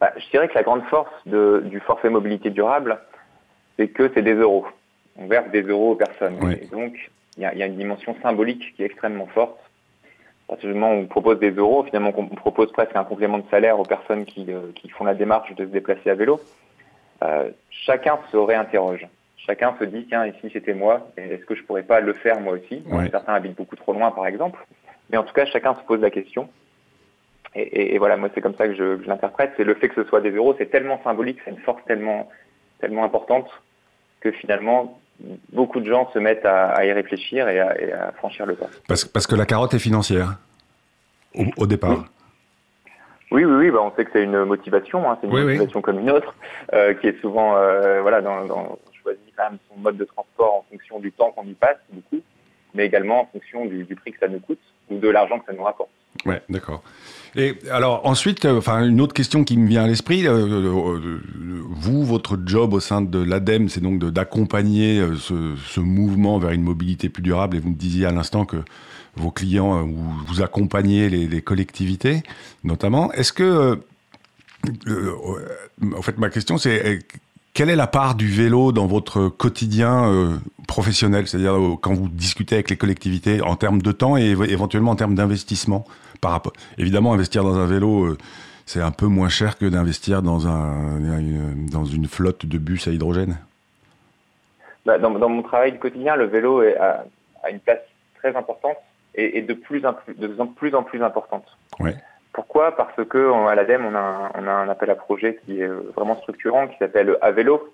Bah, 0.00 0.12
Je 0.16 0.30
dirais 0.30 0.46
que 0.46 0.54
la 0.54 0.62
grande 0.62 0.84
force 0.84 1.10
de, 1.26 1.60
du 1.66 1.80
forfait 1.80 2.08
mobilité 2.08 2.50
durable, 2.50 3.00
c'est 3.76 3.88
que 3.88 4.08
c'est 4.14 4.22
des 4.22 4.34
euros. 4.34 4.64
On 5.16 5.26
verse 5.26 5.50
des 5.50 5.62
euros 5.62 5.92
aux 5.92 5.96
personnes. 5.96 6.36
Et 6.52 6.66
donc, 6.66 7.10
il 7.36 7.40
y, 7.40 7.58
y 7.58 7.62
a, 7.62 7.66
une 7.66 7.76
dimension 7.76 8.14
symbolique 8.22 8.74
qui 8.76 8.82
est 8.84 8.86
extrêmement 8.86 9.26
forte. 9.26 9.58
Partir 10.52 10.68
du 10.68 10.74
moment 10.74 10.92
où 10.92 10.98
on 10.98 11.06
propose 11.06 11.38
des 11.38 11.50
euros, 11.50 11.82
finalement, 11.84 12.12
on 12.14 12.26
propose 12.26 12.70
presque 12.72 12.94
un 12.94 13.04
complément 13.04 13.38
de 13.38 13.48
salaire 13.50 13.80
aux 13.80 13.86
personnes 13.86 14.26
qui, 14.26 14.52
euh, 14.52 14.70
qui 14.74 14.90
font 14.90 15.02
la 15.02 15.14
démarche 15.14 15.54
de 15.54 15.64
se 15.64 15.70
déplacer 15.70 16.10
à 16.10 16.14
vélo. 16.14 16.42
Euh, 17.24 17.48
chacun 17.70 18.18
se 18.30 18.36
réinterroge. 18.36 19.08
Chacun 19.38 19.74
se 19.78 19.84
dit, 19.84 20.04
tiens, 20.10 20.26
ici 20.26 20.50
c'était 20.52 20.74
moi, 20.74 21.08
est-ce 21.16 21.46
que 21.46 21.54
je 21.54 21.62
pourrais 21.62 21.84
pas 21.84 22.00
le 22.00 22.12
faire 22.12 22.38
moi 22.38 22.52
aussi? 22.52 22.84
Certains 23.10 23.32
habitent 23.32 23.56
beaucoup 23.56 23.76
trop 23.76 23.94
loin, 23.94 24.10
par 24.10 24.26
exemple. 24.26 24.62
Mais 25.08 25.16
en 25.16 25.24
tout 25.24 25.32
cas, 25.32 25.46
chacun 25.46 25.74
se 25.74 25.80
pose 25.84 26.02
la 26.02 26.10
question. 26.10 26.50
Et, 27.54 27.96
voilà, 27.96 28.18
moi 28.18 28.28
c'est 28.34 28.42
comme 28.42 28.54
ça 28.56 28.68
que 28.68 28.74
je, 28.74 29.06
l'interprète. 29.06 29.54
C'est 29.56 29.64
le 29.64 29.72
fait 29.72 29.88
que 29.88 30.02
ce 30.02 30.04
soit 30.06 30.20
des 30.20 30.32
euros, 30.32 30.54
c'est 30.58 30.70
tellement 30.70 31.00
symbolique, 31.02 31.38
c'est 31.46 31.50
une 31.52 31.60
force 31.60 31.82
tellement, 31.86 32.28
tellement 32.78 33.04
importante 33.04 33.48
que 34.20 34.30
finalement, 34.32 35.00
beaucoup 35.52 35.80
de 35.80 35.86
gens 35.86 36.10
se 36.12 36.18
mettent 36.18 36.46
à, 36.46 36.84
y 36.84 36.92
réfléchir 36.92 37.48
et 37.48 37.60
à, 37.60 38.12
franchir 38.12 38.46
le 38.46 38.54
pas. 38.54 38.66
Parce, 38.88 39.04
parce 39.04 39.26
que 39.26 39.34
la 39.34 39.46
carotte 39.46 39.74
est 39.74 39.78
financière, 39.78 40.38
au, 41.56 41.66
départ. 41.66 42.04
Oui, 43.30 43.44
oui, 43.44 43.54
oui, 43.54 43.70
bah, 43.70 43.80
on 43.82 43.94
sait 43.96 44.04
que 44.04 44.10
c'est 44.12 44.24
une 44.24 44.44
motivation, 44.44 45.10
hein, 45.10 45.18
c'est 45.20 45.26
une 45.26 45.32
motivation 45.32 45.80
comme 45.80 46.00
une 46.00 46.10
autre, 46.10 46.34
euh, 46.74 46.94
qui 46.94 47.06
est 47.06 47.20
souvent, 47.20 47.56
euh, 47.56 48.02
voilà, 48.02 48.20
dans, 48.20 48.44
dans, 48.44 48.78
on 48.78 49.02
choisit 49.02 49.32
quand 49.36 49.50
même 49.50 49.58
son 49.70 49.80
mode 49.80 49.96
de 49.96 50.04
transport 50.04 50.54
en 50.56 50.64
fonction 50.70 51.00
du 51.00 51.12
temps 51.12 51.30
qu'on 51.30 51.44
y 51.44 51.54
passe, 51.54 51.78
beaucoup, 51.90 52.22
mais 52.74 52.84
également 52.86 53.22
en 53.22 53.26
fonction 53.26 53.64
du, 53.66 53.84
prix 53.94 54.12
que 54.12 54.18
ça 54.18 54.28
nous 54.28 54.40
coûte 54.40 54.60
ou 54.90 54.98
de 54.98 55.08
l'argent 55.08 55.38
que 55.38 55.46
ça 55.46 55.52
nous 55.52 55.64
rapporte. 55.64 55.90
Ouais, 56.26 56.42
d'accord. 56.48 56.82
Et 57.34 57.54
alors 57.70 58.04
ensuite, 58.04 58.44
euh, 58.44 58.58
enfin 58.58 58.86
une 58.86 59.00
autre 59.00 59.14
question 59.14 59.42
qui 59.42 59.56
me 59.56 59.66
vient 59.66 59.84
à 59.84 59.86
l'esprit, 59.86 60.26
vous, 60.26 62.04
votre 62.04 62.38
job 62.44 62.74
au 62.74 62.80
sein 62.80 63.00
de 63.00 63.18
l'ADEME, 63.18 63.68
c'est 63.68 63.80
donc 63.80 63.98
d'accompagner 63.98 65.02
ce, 65.18 65.80
mouvement 65.80 66.38
vers 66.38 66.50
une 66.50 66.62
mobilité 66.62 67.08
plus 67.08 67.22
durable. 67.22 67.56
Et 67.56 67.60
vous 67.60 67.70
me 67.70 67.74
disiez 67.74 68.06
à 68.06 68.12
l'instant 68.12 68.44
que 68.44 68.58
vos 69.16 69.30
clients, 69.30 69.78
euh, 69.78 69.82
ou 69.82 69.96
vous 70.26 70.42
accompagnez 70.42 71.08
les, 71.08 71.42
collectivités, 71.42 72.22
notamment. 72.64 73.12
Est-ce 73.12 73.32
que, 73.32 73.42
euh, 73.42 73.76
euh, 74.86 75.94
en 75.96 76.02
fait, 76.02 76.18
ma 76.18 76.30
question, 76.30 76.58
c'est 76.58 77.00
quelle 77.54 77.70
est 77.70 77.76
la 77.76 77.86
part 77.86 78.14
du 78.14 78.28
vélo 78.28 78.72
dans 78.72 78.86
votre 78.86 79.28
quotidien 79.28 80.40
professionnel, 80.66 81.26
c'est-à-dire 81.26 81.54
quand 81.80 81.92
vous 81.92 82.08
discutez 82.08 82.54
avec 82.56 82.70
les 82.70 82.76
collectivités 82.76 83.42
en 83.42 83.56
termes 83.56 83.82
de 83.82 83.92
temps 83.92 84.16
et 84.16 84.30
éventuellement 84.30 84.92
en 84.92 84.96
termes 84.96 85.14
d'investissement 85.14 85.84
par 86.20 86.30
rapport. 86.30 86.52
Évidemment, 86.78 87.12
investir 87.12 87.44
dans 87.44 87.58
un 87.58 87.66
vélo, 87.66 88.16
c'est 88.64 88.80
un 88.80 88.90
peu 88.90 89.06
moins 89.06 89.28
cher 89.28 89.58
que 89.58 89.66
d'investir 89.66 90.22
dans, 90.22 90.48
un, 90.48 90.98
dans 91.70 91.84
une 91.84 92.06
flotte 92.06 92.46
de 92.46 92.58
bus 92.58 92.88
à 92.88 92.90
hydrogène? 92.90 93.36
Bah, 94.86 94.98
dans, 94.98 95.10
mon 95.10 95.42
travail 95.42 95.78
quotidien, 95.78 96.16
le 96.16 96.24
vélo 96.24 96.62
est 96.62 96.76
a 97.42 97.50
une 97.50 97.60
place 97.60 97.80
très 98.18 98.34
importante 98.36 98.76
est, 99.14 99.42
de, 99.42 99.54
plus 99.54 99.84
en 99.84 99.92
plus, 99.92 100.14
de 100.14 100.28
plus 100.28 100.74
en 100.74 100.82
plus 100.82 101.02
importante. 101.02 101.44
Pourquoi? 102.32 102.74
Parce 102.76 103.04
que 103.08 103.48
à 103.48 103.54
l'ADEME, 103.54 103.84
on 103.84 103.94
a, 103.94 104.32
on 104.34 104.46
a 104.46 104.52
un 104.52 104.68
appel 104.68 104.90
à 104.90 104.94
projet 104.94 105.38
qui 105.44 105.60
est 105.60 105.68
euh, 105.68 105.92
vraiment 105.94 106.16
structurant, 106.16 106.66
qui 106.66 106.76
s'appelle 106.78 107.16
Avélo. 107.20 107.72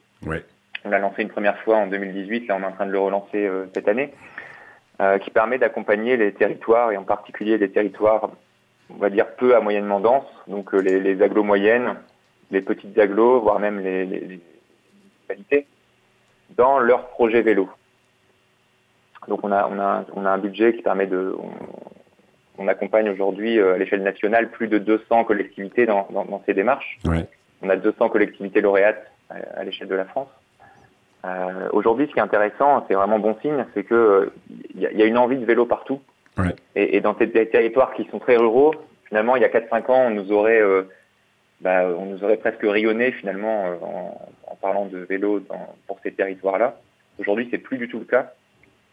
On 0.85 0.91
l'a 0.91 0.99
lancé 0.99 1.23
une 1.23 1.29
première 1.29 1.59
fois 1.59 1.77
en 1.77 1.87
2018, 1.87 2.49
là 2.49 2.57
on 2.57 2.63
est 2.63 2.67
en 2.67 2.73
train 2.73 2.87
de 2.87 2.93
le 2.93 2.99
relancer 2.99 3.47
euh, 3.47 3.67
cette 3.75 3.89
année, 3.89 4.13
euh, 5.01 5.19
qui 5.19 5.31
permet 5.31 5.59
d'accompagner 5.59 6.17
les 6.17 6.33
territoires, 6.33 6.91
et 6.93 6.97
en 6.97 7.05
particulier 7.05 7.57
les 7.57 7.71
territoires, 7.71 8.31
on 8.91 8.97
va 8.97 9.11
dire, 9.11 9.27
peu 9.37 9.55
à 9.55 9.61
moyennement 9.61 10.01
denses, 10.01 10.27
donc 10.49 10.73
les, 10.73 11.01
les 11.01 11.23
agglos 11.23 11.45
moyennes, 11.45 11.95
les 12.51 12.61
petites 12.61 12.99
agglos, 12.99 13.41
voire 13.41 13.61
même 13.61 13.81
les, 13.81 14.07
les, 14.07 14.21
les 14.21 14.41
municipalités, 15.05 15.67
dans 16.57 16.79
leur 16.79 17.09
projet 17.09 17.43
vélo. 17.43 17.69
Donc 19.29 19.41
on 19.45 19.53
a, 19.53 19.69
on 19.69 19.79
a, 19.79 20.05
on 20.15 20.25
a 20.25 20.31
un 20.31 20.39
budget 20.39 20.75
qui 20.75 20.83
permet 20.83 21.07
de... 21.07 21.37
On, 21.39 21.51
accompagne 22.67 23.09
aujourd'hui 23.09 23.59
euh, 23.59 23.75
à 23.75 23.79
l'échelle 23.79 24.03
nationale 24.03 24.51
plus 24.51 24.67
de 24.67 24.79
200 24.79 25.25
collectivités 25.25 25.87
dans, 25.87 26.09
dans, 26.11 26.43
ces 26.47 26.55
démarches. 26.55 26.99
On 27.63 27.69
a 27.69 27.77
200 27.77 28.09
collectivités 28.09 28.61
lauréates 28.61 29.11
à, 29.31 29.63
l'échelle 29.63 29.89
de 29.89 29.95
la 29.95 30.05
France. 30.05 30.29
Euh, 31.25 31.69
aujourd'hui, 31.73 32.07
ce 32.07 32.13
qui 32.13 32.19
est 32.19 32.23
intéressant, 32.23 32.85
c'est 32.89 32.95
vraiment 32.95 33.19
bon 33.19 33.37
signe, 33.43 33.65
c'est 33.75 33.85
que 33.85 34.33
il 34.75 34.81
y, 34.81 35.03
a 35.03 35.07
une 35.07 35.19
envie 35.19 35.37
de 35.37 35.45
vélo 35.45 35.67
partout. 35.67 36.01
Et, 36.77 37.01
dans 37.01 37.17
ces 37.19 37.29
territoires 37.29 37.93
qui 37.95 38.05
sont 38.13 38.21
très 38.21 38.37
ruraux, 38.37 38.73
finalement, 39.09 39.35
il 39.35 39.43
y 39.43 39.45
a 39.45 39.49
4-5 39.49 39.91
ans, 39.91 40.07
on 40.07 40.11
nous 40.11 40.31
aurait, 40.31 40.61
euh, 40.61 40.83
bah, 41.61 41.87
on 41.99 42.07
nous 42.07 42.23
aurait 42.23 42.37
presque 42.37 42.63
rayonné 42.63 43.11
finalement 43.11 43.65
en, 44.47 44.57
parlant 44.61 44.87
de 44.87 44.99
vélo 44.99 45.41
dans, 45.41 45.75
pour 45.89 45.99
ces 46.05 46.13
territoires-là. 46.13 46.77
Aujourd'hui, 47.19 47.49
c'est 47.51 47.59
plus 47.59 47.79
du 47.79 47.89
tout 47.89 47.99
le 47.99 48.05
cas. 48.05 48.33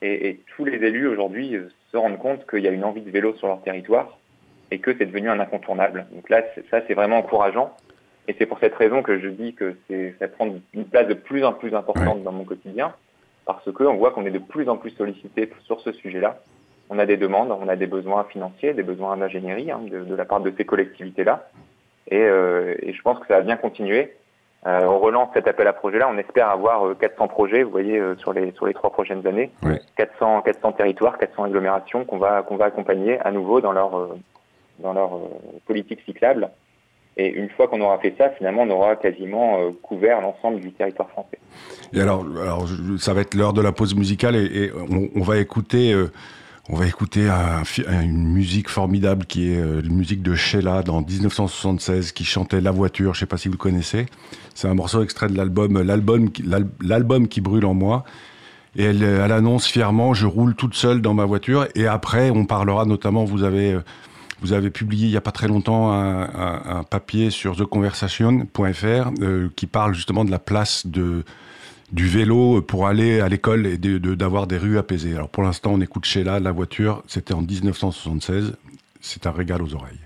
Et, 0.06 0.40
tous 0.56 0.66
les 0.66 0.78
élus 0.86 1.08
aujourd'hui 1.08 1.58
se 1.92 1.98
rendent 1.98 2.20
compte 2.20 2.48
qu'il 2.50 2.60
y 2.60 2.68
a 2.68 2.72
une 2.72 2.84
envie 2.84 3.02
de 3.02 3.10
vélo 3.10 3.34
sur 3.36 3.48
leur 3.48 3.62
territoire 3.64 4.20
et 4.72 4.80
que 4.80 4.96
c'est 4.98 5.06
devenu 5.06 5.30
un 5.30 5.40
incontournable. 5.40 6.06
Donc 6.12 6.30
là, 6.30 6.44
ça, 6.70 6.82
c'est 6.88 6.94
vraiment 6.94 7.18
encourageant. 7.18 7.76
Et 8.28 8.36
c'est 8.38 8.46
pour 8.46 8.60
cette 8.60 8.76
raison 8.76 9.04
que 9.04 9.20
je 9.20 9.28
dis 9.28 9.54
que 9.54 9.76
ça 10.20 10.28
prend 10.28 10.50
une 10.74 10.86
place 10.86 11.08
de 11.08 11.14
plus 11.14 11.44
en 11.44 11.54
plus 11.54 11.74
importante 11.76 12.24
dans 12.24 12.32
mon 12.32 12.44
quotidien, 12.44 12.94
parce 13.46 13.72
qu'on 13.72 13.96
voit 13.96 14.12
qu'on 14.12 14.26
est 14.26 14.32
de 14.32 14.40
plus 14.40 14.68
en 14.70 14.78
plus 14.78 14.92
sollicité 14.92 15.50
sur 15.64 15.80
ce 15.82 15.92
sujet-là. 15.92 16.40
On 16.90 17.00
a 17.00 17.06
des 17.06 17.18
demandes, 17.18 17.52
on 17.52 17.68
a 17.68 17.76
des 17.76 17.88
besoins 17.88 18.24
financiers, 18.26 18.74
des 18.74 18.84
besoins 18.84 19.18
d'ingénierie 19.18 19.72
hein, 19.72 19.82
de, 19.90 20.16
la 20.16 20.26
part 20.26 20.42
de 20.42 20.54
ces 20.56 20.66
collectivités-là. 20.66 21.50
Et, 22.10 22.22
euh, 22.22 22.76
et, 22.82 22.94
je 22.94 23.02
pense 23.02 23.20
que 23.20 23.28
ça 23.28 23.36
va 23.36 23.42
bien 23.42 23.58
continuer. 23.58 24.14
Euh, 24.66 24.86
on 24.86 25.00
relance 25.00 25.30
cet 25.34 25.48
appel 25.48 25.68
à 25.68 25.74
projet-là. 25.74 26.10
On 26.12 26.18
espère 26.18 26.50
avoir 26.50 26.98
400 26.98 27.24
euh, 27.24 27.28
projets, 27.28 27.64
vous 27.64 27.70
voyez, 27.70 28.00
euh, 28.00 28.16
sur 28.18 28.34
les 28.34 28.52
sur 28.54 28.66
les 28.66 28.74
trois 28.74 28.92
prochaines 28.92 29.26
années. 29.28 29.52
400 29.96 30.42
400 30.42 30.72
territoires, 30.74 31.18
400 31.18 31.44
agglomérations 31.46 32.06
qu'on 32.06 32.18
va 32.18 32.42
qu'on 32.42 32.58
va 32.58 32.66
accompagner 32.66 33.20
à 33.20 33.32
nouveau 33.32 33.62
dans 33.62 33.72
leur 33.72 34.10
dans 34.80 34.94
leur 34.94 35.12
politique 35.66 36.02
cyclable 36.06 36.50
Et 37.18 37.30
une 37.30 37.50
fois 37.50 37.68
qu'on 37.68 37.80
aura 37.80 37.98
fait 38.00 38.14
ça, 38.18 38.30
finalement, 38.32 38.64
on 38.64 38.70
aura 38.72 38.96
quasiment 38.96 39.60
euh, 39.60 39.72
couvert 39.82 40.20
l'ensemble 40.22 40.60
du 40.60 40.72
territoire 40.74 41.10
français. 41.10 41.40
Et 41.94 42.02
alors, 42.02 42.26
alors 42.42 42.68
ça 42.98 43.14
va 43.14 43.22
être 43.22 43.36
l'heure 43.36 43.54
de 43.54 43.62
la 43.62 43.72
pause 43.72 43.96
musicale 43.96 44.36
et, 44.36 44.72
on, 45.16 45.22
va 45.22 45.38
écouter, 45.38 45.94
euh, 45.94 46.12
on 46.70 46.76
va 46.78 46.88
écouter 46.88 47.30
une 47.88 48.28
musique 48.28 48.70
formidable 48.70 49.26
qui 49.26 49.52
est 49.52 49.58
euh, 49.58 49.82
une 49.84 49.96
musique 49.96 50.24
de 50.24 50.34
Sheila 50.34 50.82
dans 50.82 51.02
1976 51.02 52.12
qui 52.12 52.26
chantait 52.26 52.60
La 52.62 52.72
voiture. 52.72 53.14
Je 53.14 53.18
ne 53.18 53.20
sais 53.22 53.26
pas 53.28 53.38
si 53.38 53.48
vous 53.48 53.54
le 53.54 53.58
connaissez. 53.60 54.08
C'est 54.56 54.68
un 54.68 54.74
morceau 54.74 55.04
extrait 55.04 55.28
de 55.28 55.36
l'album, 55.38 55.82
l'album, 56.82 57.28
qui 57.28 57.42
brûle 57.42 57.66
en 57.66 57.74
moi. 57.74 58.04
Et 58.76 58.84
elle, 58.84 59.04
elle, 59.04 59.32
annonce 59.32 59.68
fièrement, 59.68 60.14
je 60.14 60.26
roule 60.26 60.56
toute 60.56 60.74
seule 60.74 61.02
dans 61.02 61.14
ma 61.14 61.26
voiture. 61.26 61.68
Et 61.76 61.88
après, 61.88 62.30
on 62.30 62.46
parlera 62.46 62.86
notamment, 62.86 63.26
vous 63.26 63.44
avez 63.44 63.80
vous 64.42 64.54
avez 64.54 64.70
publié 64.70 65.08
il 65.08 65.12
n'y 65.12 65.18
a 65.18 65.22
pas 65.22 65.32
très 65.32 65.48
longtemps 65.48 65.92
un, 65.92 66.84
papier 66.84 67.30
sur 67.30 67.56
theconversation.fr 67.56 69.12
euh, 69.22 69.50
qui 69.56 69.66
parle 69.66 69.94
justement 69.94 70.26
de 70.26 70.32
la 70.32 70.40
place 70.40 70.86
de, 70.86 71.24
du 71.92 72.08
vélo 72.08 72.62
pour 72.62 72.88
aller 72.88 73.20
à 73.20 73.30
l'école 73.30 73.66
et 73.68 73.78
d'avoir 73.78 74.48
des 74.48 74.58
rues 74.58 74.78
apaisées. 74.78 75.16
Alors 75.16 75.30
pour 75.30 75.44
l'instant, 75.44 75.72
on 75.74 75.82
écoute 75.82 76.06
Sheila, 76.06 76.40
La 76.40 76.52
voiture, 76.52 77.04
c'était 77.08 77.34
en 77.34 77.42
1976. 77.42 78.54
C'est 79.02 79.28
un 79.28 79.32
régal 79.32 79.62
aux 79.62 79.74
oreilles. 79.76 80.00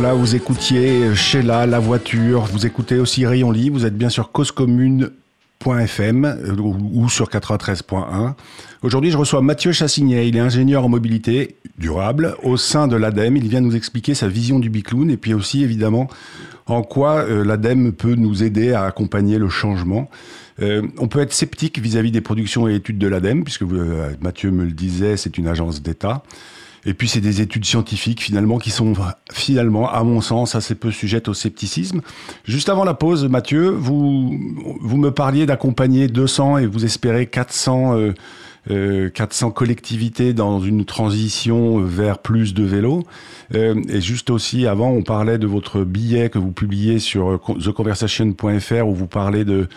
Voilà, 0.00 0.14
vous 0.14 0.36
écoutiez 0.36 1.12
Sheila, 1.16 1.66
La 1.66 1.80
Voiture, 1.80 2.42
vous 2.42 2.66
écoutez 2.66 3.00
aussi 3.00 3.26
Rayon 3.26 3.50
Libre, 3.50 3.78
vous 3.78 3.84
êtes 3.84 3.98
bien 3.98 4.10
sur 4.10 4.30
causecommune.fm 4.30 6.24
euh, 6.24 6.54
ou 6.56 7.08
sur 7.08 7.28
93.1. 7.28 8.34
Aujourd'hui, 8.82 9.10
je 9.10 9.16
reçois 9.16 9.42
Mathieu 9.42 9.72
Chassignet, 9.72 10.28
il 10.28 10.36
est 10.36 10.40
ingénieur 10.40 10.84
en 10.84 10.88
mobilité 10.88 11.56
durable 11.78 12.36
au 12.44 12.56
sein 12.56 12.86
de 12.86 12.94
l'ADEME. 12.94 13.38
Il 13.38 13.48
vient 13.48 13.60
nous 13.60 13.74
expliquer 13.74 14.14
sa 14.14 14.28
vision 14.28 14.60
du 14.60 14.70
bicloun 14.70 15.10
et 15.10 15.16
puis 15.16 15.34
aussi 15.34 15.64
évidemment 15.64 16.06
en 16.66 16.82
quoi 16.82 17.24
euh, 17.24 17.44
l'ADEME 17.44 17.90
peut 17.90 18.14
nous 18.14 18.44
aider 18.44 18.74
à 18.74 18.84
accompagner 18.84 19.36
le 19.38 19.48
changement. 19.48 20.08
Euh, 20.62 20.82
on 20.98 21.08
peut 21.08 21.18
être 21.18 21.32
sceptique 21.32 21.80
vis-à-vis 21.80 22.12
des 22.12 22.20
productions 22.20 22.68
et 22.68 22.76
études 22.76 22.98
de 22.98 23.08
l'ADEME, 23.08 23.42
puisque 23.42 23.64
Mathieu 24.20 24.52
me 24.52 24.64
le 24.64 24.70
disait, 24.70 25.16
c'est 25.16 25.38
une 25.38 25.48
agence 25.48 25.82
d'État. 25.82 26.22
Et 26.86 26.94
puis 26.94 27.08
c'est 27.08 27.20
des 27.20 27.40
études 27.40 27.64
scientifiques 27.64 28.22
finalement 28.22 28.58
qui 28.58 28.70
sont 28.70 28.94
finalement, 29.32 29.90
à 29.90 30.02
mon 30.04 30.20
sens, 30.20 30.54
assez 30.54 30.74
peu 30.74 30.90
sujettes 30.90 31.28
au 31.28 31.34
scepticisme. 31.34 32.00
Juste 32.44 32.68
avant 32.68 32.84
la 32.84 32.94
pause, 32.94 33.26
Mathieu, 33.28 33.68
vous, 33.68 34.38
vous 34.80 34.96
me 34.96 35.10
parliez 35.10 35.46
d'accompagner 35.46 36.08
200 36.08 36.58
et 36.58 36.66
vous 36.66 36.84
espérez 36.84 37.26
400, 37.26 37.96
euh, 37.96 38.14
euh, 38.70 39.10
400 39.10 39.50
collectivités 39.50 40.34
dans 40.34 40.60
une 40.60 40.84
transition 40.84 41.80
vers 41.80 42.18
plus 42.18 42.54
de 42.54 42.64
vélos. 42.64 43.02
Euh, 43.54 43.80
et 43.88 44.00
juste 44.00 44.30
aussi 44.30 44.66
avant, 44.66 44.90
on 44.90 45.02
parlait 45.02 45.38
de 45.38 45.46
votre 45.46 45.84
billet 45.84 46.28
que 46.28 46.38
vous 46.38 46.52
publiez 46.52 46.98
sur 46.98 47.30
euh, 47.30 47.54
theconversation.fr 47.64 48.86
où 48.86 48.94
vous 48.94 49.06
parlez 49.06 49.44
de, 49.44 49.68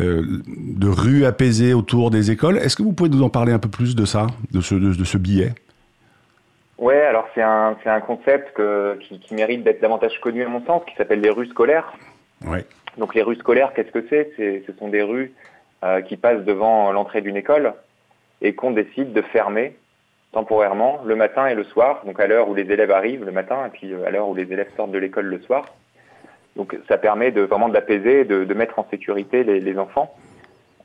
euh, 0.00 0.42
de 0.46 0.88
rues 0.88 1.24
apaisées 1.24 1.74
autour 1.74 2.10
des 2.10 2.30
écoles. 2.30 2.58
Est-ce 2.58 2.76
que 2.76 2.82
vous 2.82 2.92
pouvez 2.92 3.10
nous 3.10 3.22
en 3.22 3.30
parler 3.30 3.52
un 3.52 3.58
peu 3.58 3.68
plus 3.68 3.96
de 3.96 4.04
ça, 4.04 4.26
de 4.52 4.60
ce, 4.60 4.74
de 4.74 5.04
ce 5.04 5.18
billet? 5.18 5.54
Ouais, 6.78 7.00
alors 7.00 7.26
c'est 7.34 7.42
un, 7.42 7.76
c'est 7.82 7.88
un 7.88 8.00
concept 8.00 8.52
que, 8.52 8.98
qui, 9.00 9.18
qui, 9.18 9.34
mérite 9.34 9.62
d'être 9.62 9.80
davantage 9.80 10.20
connu 10.20 10.42
à 10.42 10.48
mon 10.48 10.64
sens, 10.64 10.82
qui 10.84 10.94
s'appelle 10.96 11.20
les 11.20 11.30
rues 11.30 11.46
scolaires. 11.46 11.92
Ouais. 12.46 12.64
Donc 12.98 13.14
les 13.14 13.22
rues 13.22 13.36
scolaires, 13.36 13.72
qu'est-ce 13.74 13.90
que 13.90 14.04
c'est, 14.08 14.32
c'est 14.36 14.62
Ce 14.66 14.72
sont 14.74 14.88
des 14.88 15.02
rues 15.02 15.32
euh, 15.84 16.02
qui 16.02 16.16
passent 16.16 16.44
devant 16.44 16.92
l'entrée 16.92 17.22
d'une 17.22 17.36
école 17.36 17.72
et 18.42 18.54
qu'on 18.54 18.72
décide 18.72 19.12
de 19.12 19.22
fermer 19.22 19.76
temporairement 20.32 21.00
le 21.04 21.16
matin 21.16 21.46
et 21.46 21.54
le 21.54 21.64
soir, 21.64 22.02
donc 22.04 22.20
à 22.20 22.26
l'heure 22.26 22.48
où 22.48 22.54
les 22.54 22.70
élèves 22.70 22.90
arrivent 22.90 23.24
le 23.24 23.32
matin 23.32 23.66
et 23.66 23.70
puis 23.70 23.94
à 24.04 24.10
l'heure 24.10 24.28
où 24.28 24.34
les 24.34 24.52
élèves 24.52 24.68
sortent 24.76 24.90
de 24.90 24.98
l'école 24.98 25.26
le 25.26 25.40
soir. 25.40 25.64
Donc 26.56 26.76
ça 26.88 26.98
permet 26.98 27.30
de 27.30 27.42
vraiment 27.42 27.70
d'apaiser, 27.70 28.24
de, 28.24 28.44
de, 28.44 28.54
mettre 28.54 28.78
en 28.78 28.86
sécurité 28.90 29.44
les, 29.44 29.60
les 29.60 29.78
enfants. 29.78 30.14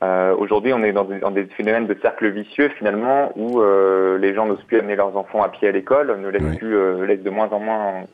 Euh, 0.02 0.34
Aujourd'hui, 0.36 0.72
on 0.72 0.82
est 0.82 0.92
dans 0.92 1.04
des, 1.04 1.20
dans 1.20 1.30
des, 1.30 1.44
phénomènes 1.44 1.86
de 1.86 1.96
cercle 2.00 2.28
vicieux 2.28 2.70
finalement 2.70 3.30
où 3.36 3.60
euh, 3.60 4.18
les 4.18 4.34
gens 4.34 4.46
n'osent 4.46 4.64
plus 4.64 4.78
amener 4.78 4.96
leurs 4.96 5.16
enfants 5.16 5.42
à 5.42 5.48
pied 5.48 5.68
à 5.68 5.72
l'école, 5.72 6.18
ne 6.20 6.28
laissent 6.28 6.42
oui. 6.42 6.56
plus, 6.56 6.76
euh, 6.76 7.06
laissent 7.06 7.22
de 7.22 7.30
moins 7.30 7.48
en 7.50 7.60
moins 7.60 8.04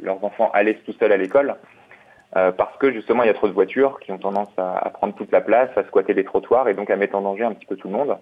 leurs 0.00 0.22
enfants 0.24 0.50
aller 0.54 0.74
tout 0.76 0.92
seuls 0.92 1.12
à 1.12 1.16
l'école. 1.16 1.56
Euh, 2.36 2.50
parce 2.50 2.76
que 2.78 2.90
justement 2.92 3.24
il 3.24 3.26
y 3.26 3.30
a 3.30 3.34
trop 3.34 3.48
de 3.48 3.52
voitures 3.52 4.00
qui 4.00 4.10
ont 4.10 4.16
tendance 4.16 4.48
à, 4.56 4.78
à, 4.78 4.90
prendre 4.90 5.14
toute 5.14 5.30
la 5.32 5.42
place, 5.42 5.68
à 5.76 5.84
squatter 5.84 6.14
les 6.14 6.24
trottoirs 6.24 6.66
et 6.68 6.74
donc 6.74 6.88
à 6.88 6.96
mettre 6.96 7.14
en 7.14 7.20
danger 7.20 7.44
un 7.44 7.52
petit 7.52 7.66
peu 7.66 7.76
tout 7.76 7.88
le 7.88 7.94
monde. 7.94 8.16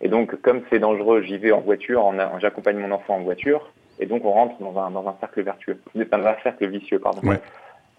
Et 0.00 0.08
donc 0.08 0.40
comme 0.42 0.62
c'est 0.70 0.78
dangereux, 0.78 1.22
j'y 1.22 1.38
vais 1.38 1.50
en 1.50 1.60
voiture, 1.60 2.04
en, 2.04 2.16
en 2.18 2.38
j'accompagne 2.38 2.78
mon 2.78 2.92
enfant 2.92 3.16
en 3.16 3.22
voiture, 3.22 3.72
et 3.98 4.06
donc 4.06 4.24
on 4.24 4.30
rentre 4.30 4.54
dans 4.60 4.78
un, 4.78 4.90
dans 4.90 5.08
un 5.08 5.16
cercle 5.18 5.42
vertueux, 5.42 5.80
dans 5.94 6.26
un 6.26 6.36
cercle 6.42 6.68
vicieux, 6.68 6.98
pardon. 7.00 7.20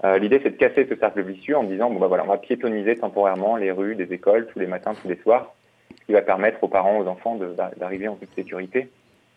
Euh, 0.03 0.17
L'idée, 0.17 0.39
c'est 0.41 0.51
de 0.51 0.57
casser 0.57 0.87
ce 0.89 0.95
cercle 0.95 1.21
vicieux 1.21 1.57
en 1.57 1.63
disant, 1.63 1.89
bon 1.89 1.99
bah 1.99 2.07
voilà, 2.07 2.23
on 2.23 2.27
va 2.27 2.37
piétoniser 2.37 2.95
temporairement 2.95 3.57
les 3.57 3.71
rues 3.71 3.95
des 3.95 4.13
écoles 4.13 4.47
tous 4.51 4.59
les 4.59 4.67
matins, 4.67 4.93
tous 5.01 5.09
les 5.09 5.17
soirs, 5.17 5.53
ce 5.99 6.05
qui 6.05 6.13
va 6.13 6.21
permettre 6.21 6.63
aux 6.63 6.69
parents, 6.69 6.99
aux 6.99 7.07
enfants 7.07 7.37
d'arriver 7.77 8.07
en 8.07 8.15
toute 8.15 8.33
sécurité, 8.33 8.89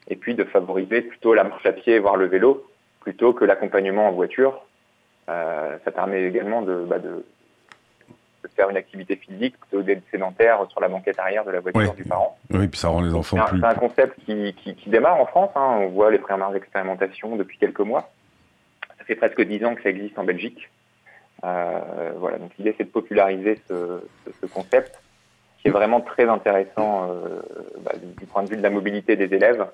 et 0.08 0.16
puis 0.16 0.34
de 0.34 0.44
favoriser 0.44 1.02
plutôt 1.02 1.34
la 1.34 1.44
marche 1.44 1.66
à 1.66 1.72
pied, 1.72 1.98
voire 1.98 2.16
le 2.16 2.26
vélo, 2.26 2.64
plutôt 3.00 3.32
que 3.32 3.44
l'accompagnement 3.44 4.08
en 4.08 4.12
voiture. 4.12 4.64
Euh, 5.28 5.78
ça 5.84 5.90
permet 5.90 6.24
également 6.24 6.62
de, 6.62 6.84
bah, 6.84 6.98
de, 6.98 7.24
de, 8.42 8.48
faire 8.56 8.68
une 8.70 8.76
activité 8.76 9.16
physique 9.16 9.56
plutôt 9.58 9.82
d'être 9.82 10.02
sédentaire 10.10 10.58
sur 10.68 10.80
la 10.80 10.88
banquette 10.88 11.18
arrière 11.18 11.44
de 11.44 11.52
la 11.52 11.60
voiture 11.60 11.90
oui. 11.90 11.96
du 11.96 12.04
parent. 12.04 12.36
Oui, 12.50 12.66
puis 12.66 12.78
ça 12.78 12.88
rend 12.88 13.00
les 13.00 13.14
enfants 13.14 13.36
C'est 13.36 13.42
un, 13.42 13.58
plus... 13.58 13.64
un, 13.64 13.74
concept 13.74 14.18
qui, 14.24 14.52
qui, 14.54 14.74
qui, 14.74 14.90
démarre 14.90 15.20
en 15.20 15.26
France. 15.26 15.50
Hein. 15.54 15.78
On 15.80 15.88
voit 15.88 16.10
les 16.10 16.18
premières 16.18 16.54
expérimentations 16.54 17.36
depuis 17.36 17.58
quelques 17.58 17.80
mois. 17.80 18.10
Ça 19.02 19.06
fait 19.06 19.14
presque 19.16 19.42
dix 19.42 19.64
ans 19.64 19.74
que 19.74 19.82
ça 19.82 19.90
existe 19.90 20.16
en 20.16 20.22
Belgique. 20.22 20.70
Euh, 21.44 22.12
voilà, 22.18 22.38
donc 22.38 22.52
l'idée 22.56 22.72
c'est 22.78 22.84
de 22.84 22.90
populariser 22.90 23.58
ce, 23.66 24.00
ce, 24.24 24.30
ce, 24.40 24.46
concept 24.46 25.00
qui 25.58 25.68
est 25.68 25.72
vraiment 25.72 26.00
très 26.00 26.28
intéressant 26.28 27.10
euh, 27.10 27.40
bah, 27.80 27.90
du 28.00 28.26
point 28.26 28.44
de 28.44 28.50
vue 28.50 28.56
de 28.56 28.62
la 28.62 28.70
mobilité 28.70 29.16
des 29.16 29.34
élèves. 29.34 29.66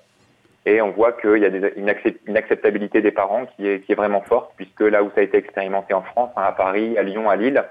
Et 0.65 0.81
on 0.81 0.93
voit 0.93 1.13
qu'il 1.13 1.37
y 1.37 1.45
a 1.45 1.51
des, 1.51 1.75
une, 1.77 1.91
accept, 1.91 2.27
une, 2.27 2.39
acceptabilité 2.39 3.03
des 3.03 3.11
parents 3.11 3.45
qui 3.55 3.69
est, 3.69 3.81
qui 3.81 3.93
est, 3.93 3.95
vraiment 3.95 4.23
forte, 4.23 4.53
puisque 4.57 4.81
là 4.81 5.03
où 5.03 5.11
ça 5.15 5.21
a 5.21 5.25
été 5.25 5.37
expérimenté 5.37 5.93
en 5.93 6.03
France, 6.03 6.31
hein, 6.37 6.43
à 6.47 6.53
Paris, 6.53 6.97
à 6.97 7.03
Lyon, 7.03 7.29
à 7.29 7.37
Lille, 7.37 7.63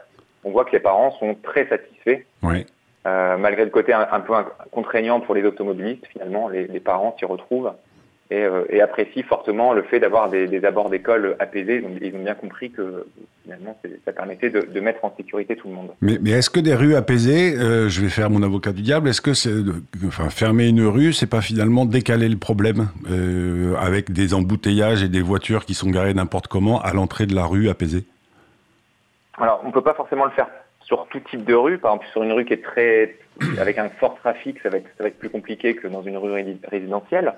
on 0.44 0.52
voit 0.52 0.66
que 0.66 0.74
les 0.74 0.80
parents 0.80 1.12
sont 1.18 1.36
très 1.42 1.68
satisfaits. 1.68 2.24
Oui. 2.44 2.68
Euh, 3.08 3.38
malgré 3.38 3.64
le 3.66 3.72
côté 3.72 3.94
un, 3.94 4.08
un, 4.12 4.20
peu 4.20 4.34
contraignant 4.72 5.22
pour 5.22 5.34
les 5.34 5.44
automobilistes, 5.44 6.06
finalement, 6.08 6.50
les, 6.50 6.68
les 6.68 6.80
parents 6.80 7.16
s'y 7.18 7.26
retrouvent 7.26 7.74
et, 8.29 8.43
euh, 8.43 8.65
et, 8.69 8.81
apprécient 8.81 9.24
fortement 9.24 9.74
le 9.74 9.84
fait 9.84 10.00
d'avoir 10.00 10.29
des, 10.29 10.48
des, 10.48 10.65
abords 10.65 10.89
d'école 10.89 11.36
apaisés. 11.39 11.84
Ils 12.01 12.15
ont 12.15 12.24
bien 12.24 12.36
compris 12.36 12.72
que 12.72 13.05
finalement, 13.43 13.79
ça 14.05 14.12
permettait 14.12 14.50
de, 14.50 14.62
de, 14.62 14.79
mettre 14.79 15.05
en 15.05 15.13
sécurité 15.15 15.55
tout 15.55 15.69
le 15.69 15.74
monde. 15.75 15.91
Mais, 16.01 16.17
mais 16.22 16.31
est-ce 16.31 16.50
que 16.50 16.60
des 16.60 16.75
rues 16.75 16.96
apaisées, 16.96 17.57
euh, 17.57 17.88
je 17.88 18.01
vais 18.01 18.10
faire 18.10 18.29
mon 18.29 18.43
avocat 18.43 18.74
du 18.74 18.81
diable, 18.81 19.07
est-ce 19.07 19.22
que 19.22 19.34
c'est, 19.34 19.53
enfin, 20.05 20.29
fermer 20.29 20.67
une 20.67 20.86
rue, 20.86 21.13
c'est 21.13 21.29
pas 21.29 21.41
finalement 21.41 21.86
décaler 21.86 22.27
le 22.27 22.38
problème 22.38 22.89
euh, 23.10 23.75
avec 23.75 24.12
des 24.12 24.34
embouteillages 24.34 25.03
et 25.03 25.10
des 25.10 25.22
voitures 25.22 25.65
qui 25.65 25.74
sont 25.74 25.89
garées 25.89 26.13
n'importe 26.13 26.48
comment 26.48 26.81
à 26.81 26.93
l'entrée 26.93 27.25
de 27.25 27.36
la 27.36 27.46
rue 27.46 27.69
apaisée? 27.69 28.03
Alors, 29.39 29.62
on 29.65 29.72
peut 29.72 29.84
pas 29.84 29.93
forcément 29.93 30.25
le 30.25 30.31
faire 30.31 30.48
sur 30.81 31.07
tout 31.10 31.19
type 31.19 31.46
de 31.46 31.53
rue. 31.53 31.77
Par 31.77 31.91
exemple, 31.91 32.07
sur 32.12 32.24
une 32.24 32.31
rue 32.31 32.46
qui 32.46 32.53
est 32.53 32.63
très 32.63 33.15
avec 33.60 33.77
un 33.77 33.89
fort 33.89 34.15
trafic, 34.15 34.60
ça 34.62 34.69
va 34.69 34.77
être, 34.77 34.88
ça 34.98 35.03
va 35.03 35.10
être 35.10 35.19
plus 35.19 35.29
compliqué 35.29 35.75
que 35.75 35.88
dans 35.88 36.01
une 36.01 36.17
rue 36.17 36.31
résidentielle. 36.67 37.34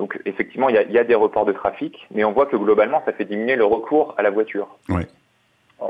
Donc 0.00 0.18
effectivement, 0.24 0.70
il 0.70 0.76
y, 0.76 0.78
a, 0.78 0.82
il 0.82 0.92
y, 0.92 0.98
a, 0.98 1.04
des 1.04 1.14
reports 1.14 1.44
de 1.44 1.52
trafic, 1.52 2.06
mais 2.10 2.24
on 2.24 2.32
voit 2.32 2.46
que 2.46 2.56
globalement, 2.56 3.02
ça 3.04 3.12
fait 3.12 3.26
diminuer 3.26 3.54
le 3.54 3.66
recours 3.66 4.14
à 4.16 4.22
la 4.22 4.30
voiture. 4.30 4.78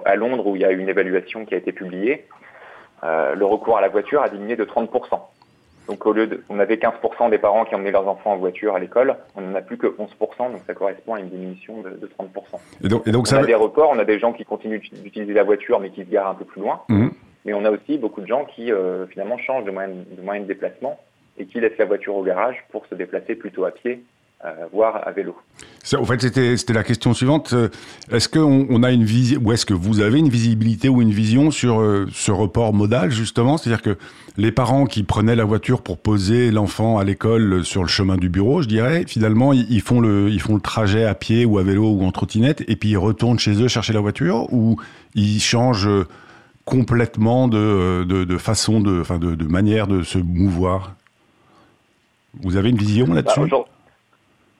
À 0.04 0.16
Londres, 0.16 0.48
où 0.48 0.56
il 0.56 0.62
y 0.62 0.64
a 0.64 0.72
une 0.72 0.88
évaluation 0.88 1.44
qui 1.44 1.54
a 1.54 1.56
été 1.56 1.70
publiée, 1.70 2.26
euh, 3.04 3.36
le 3.36 3.44
recours 3.44 3.78
à 3.78 3.80
la 3.80 3.88
voiture 3.88 4.20
a 4.20 4.28
diminué 4.28 4.56
de 4.56 4.64
30%. 4.64 5.20
Donc 5.86 6.04
au 6.06 6.12
lieu 6.12 6.26
de, 6.26 6.42
on 6.48 6.58
avait 6.58 6.74
15% 6.74 7.30
des 7.30 7.38
parents 7.38 7.64
qui 7.64 7.76
emmenaient 7.76 7.92
leurs 7.92 8.08
enfants 8.08 8.32
en 8.32 8.36
voiture 8.36 8.74
à 8.74 8.80
l'école, 8.80 9.14
on 9.36 9.42
n'en 9.42 9.54
a 9.54 9.60
plus 9.60 9.78
que 9.78 9.86
11%, 9.86 10.08
donc 10.50 10.62
ça 10.66 10.74
correspond 10.74 11.14
à 11.14 11.20
une 11.20 11.28
diminution 11.28 11.80
de, 11.80 11.90
de 11.90 12.06
30%. 12.08 12.58
Et 12.82 12.88
donc, 12.88 13.06
et 13.06 13.12
donc 13.12 13.22
on 13.22 13.30
ça 13.30 13.38
a 13.38 13.44
des 13.44 13.54
reports, 13.54 13.90
on 13.94 13.98
a 14.00 14.04
des 14.04 14.18
gens 14.18 14.32
qui 14.32 14.44
continuent 14.44 14.80
d'utiliser 14.80 15.34
la 15.34 15.44
voiture 15.44 15.78
mais 15.78 15.90
qui 15.90 16.04
se 16.04 16.10
garent 16.10 16.30
un 16.30 16.34
peu 16.34 16.44
plus 16.44 16.60
loin. 16.60 16.80
Mmh. 16.88 17.08
Mais 17.44 17.54
on 17.54 17.64
a 17.64 17.70
aussi 17.70 17.96
beaucoup 17.96 18.20
de 18.20 18.26
gens 18.26 18.44
qui 18.44 18.72
euh, 18.72 19.06
finalement 19.06 19.38
changent 19.38 19.64
de 19.64 19.70
moyen 19.70 19.88
de, 19.88 20.22
moyen 20.22 20.42
de 20.42 20.46
déplacement 20.46 20.98
et 21.40 21.46
qui 21.46 21.60
laissent 21.60 21.78
la 21.78 21.86
voiture 21.86 22.14
au 22.14 22.22
garage 22.22 22.56
pour 22.70 22.86
se 22.86 22.94
déplacer 22.94 23.34
plutôt 23.34 23.64
à 23.64 23.70
pied 23.70 24.04
euh, 24.42 24.48
voire 24.72 25.06
à 25.06 25.10
vélo. 25.10 25.36
En 25.98 26.04
fait, 26.06 26.18
c'était 26.22 26.72
la 26.72 26.82
question 26.82 27.12
suivante. 27.12 27.54
Est-ce 28.10 28.26
qu'on 28.26 28.66
on 28.70 28.82
a 28.82 28.90
une 28.90 29.06
ou 29.42 29.52
est-ce 29.52 29.66
que 29.66 29.74
vous 29.74 30.00
avez 30.00 30.18
une 30.18 30.30
visibilité 30.30 30.88
ou 30.88 31.02
une 31.02 31.10
vision 31.10 31.50
sur 31.50 31.78
euh, 31.78 32.06
ce 32.10 32.32
report 32.32 32.72
modal, 32.72 33.10
justement? 33.10 33.58
C'est-à-dire 33.58 33.82
que 33.82 33.98
les 34.38 34.50
parents 34.50 34.86
qui 34.86 35.02
prenaient 35.02 35.36
la 35.36 35.44
voiture 35.44 35.82
pour 35.82 35.98
poser 35.98 36.50
l'enfant 36.50 36.98
à 36.98 37.04
l'école 37.04 37.66
sur 37.66 37.82
le 37.82 37.88
chemin 37.88 38.16
du 38.16 38.30
bureau, 38.30 38.62
je 38.62 38.68
dirais, 38.68 39.04
finalement, 39.06 39.52
ils, 39.52 39.82
font 39.82 40.00
le, 40.00 40.30
ils 40.30 40.40
font 40.40 40.54
le 40.54 40.62
trajet 40.62 41.04
à 41.04 41.14
pied 41.14 41.44
ou 41.44 41.58
à 41.58 41.62
vélo 41.62 41.90
ou 41.90 42.02
en 42.04 42.10
trottinette, 42.10 42.62
et 42.66 42.76
puis 42.76 42.90
ils 42.90 42.98
retournent 42.98 43.38
chez 43.38 43.62
eux 43.62 43.68
chercher 43.68 43.92
la 43.92 44.00
voiture, 44.00 44.50
ou 44.54 44.80
ils 45.14 45.40
changent 45.40 46.06
complètement 46.64 47.46
de, 47.46 48.04
de, 48.04 48.38
façon, 48.38 48.80
de, 48.80 49.02
enfin 49.02 49.18
de 49.18 49.44
manière 49.44 49.86
de 49.86 50.02
se 50.02 50.16
mouvoir? 50.16 50.94
Vous 52.34 52.56
avez 52.56 52.70
une 52.70 52.76
vision 52.76 53.12
là-dessus? 53.12 53.48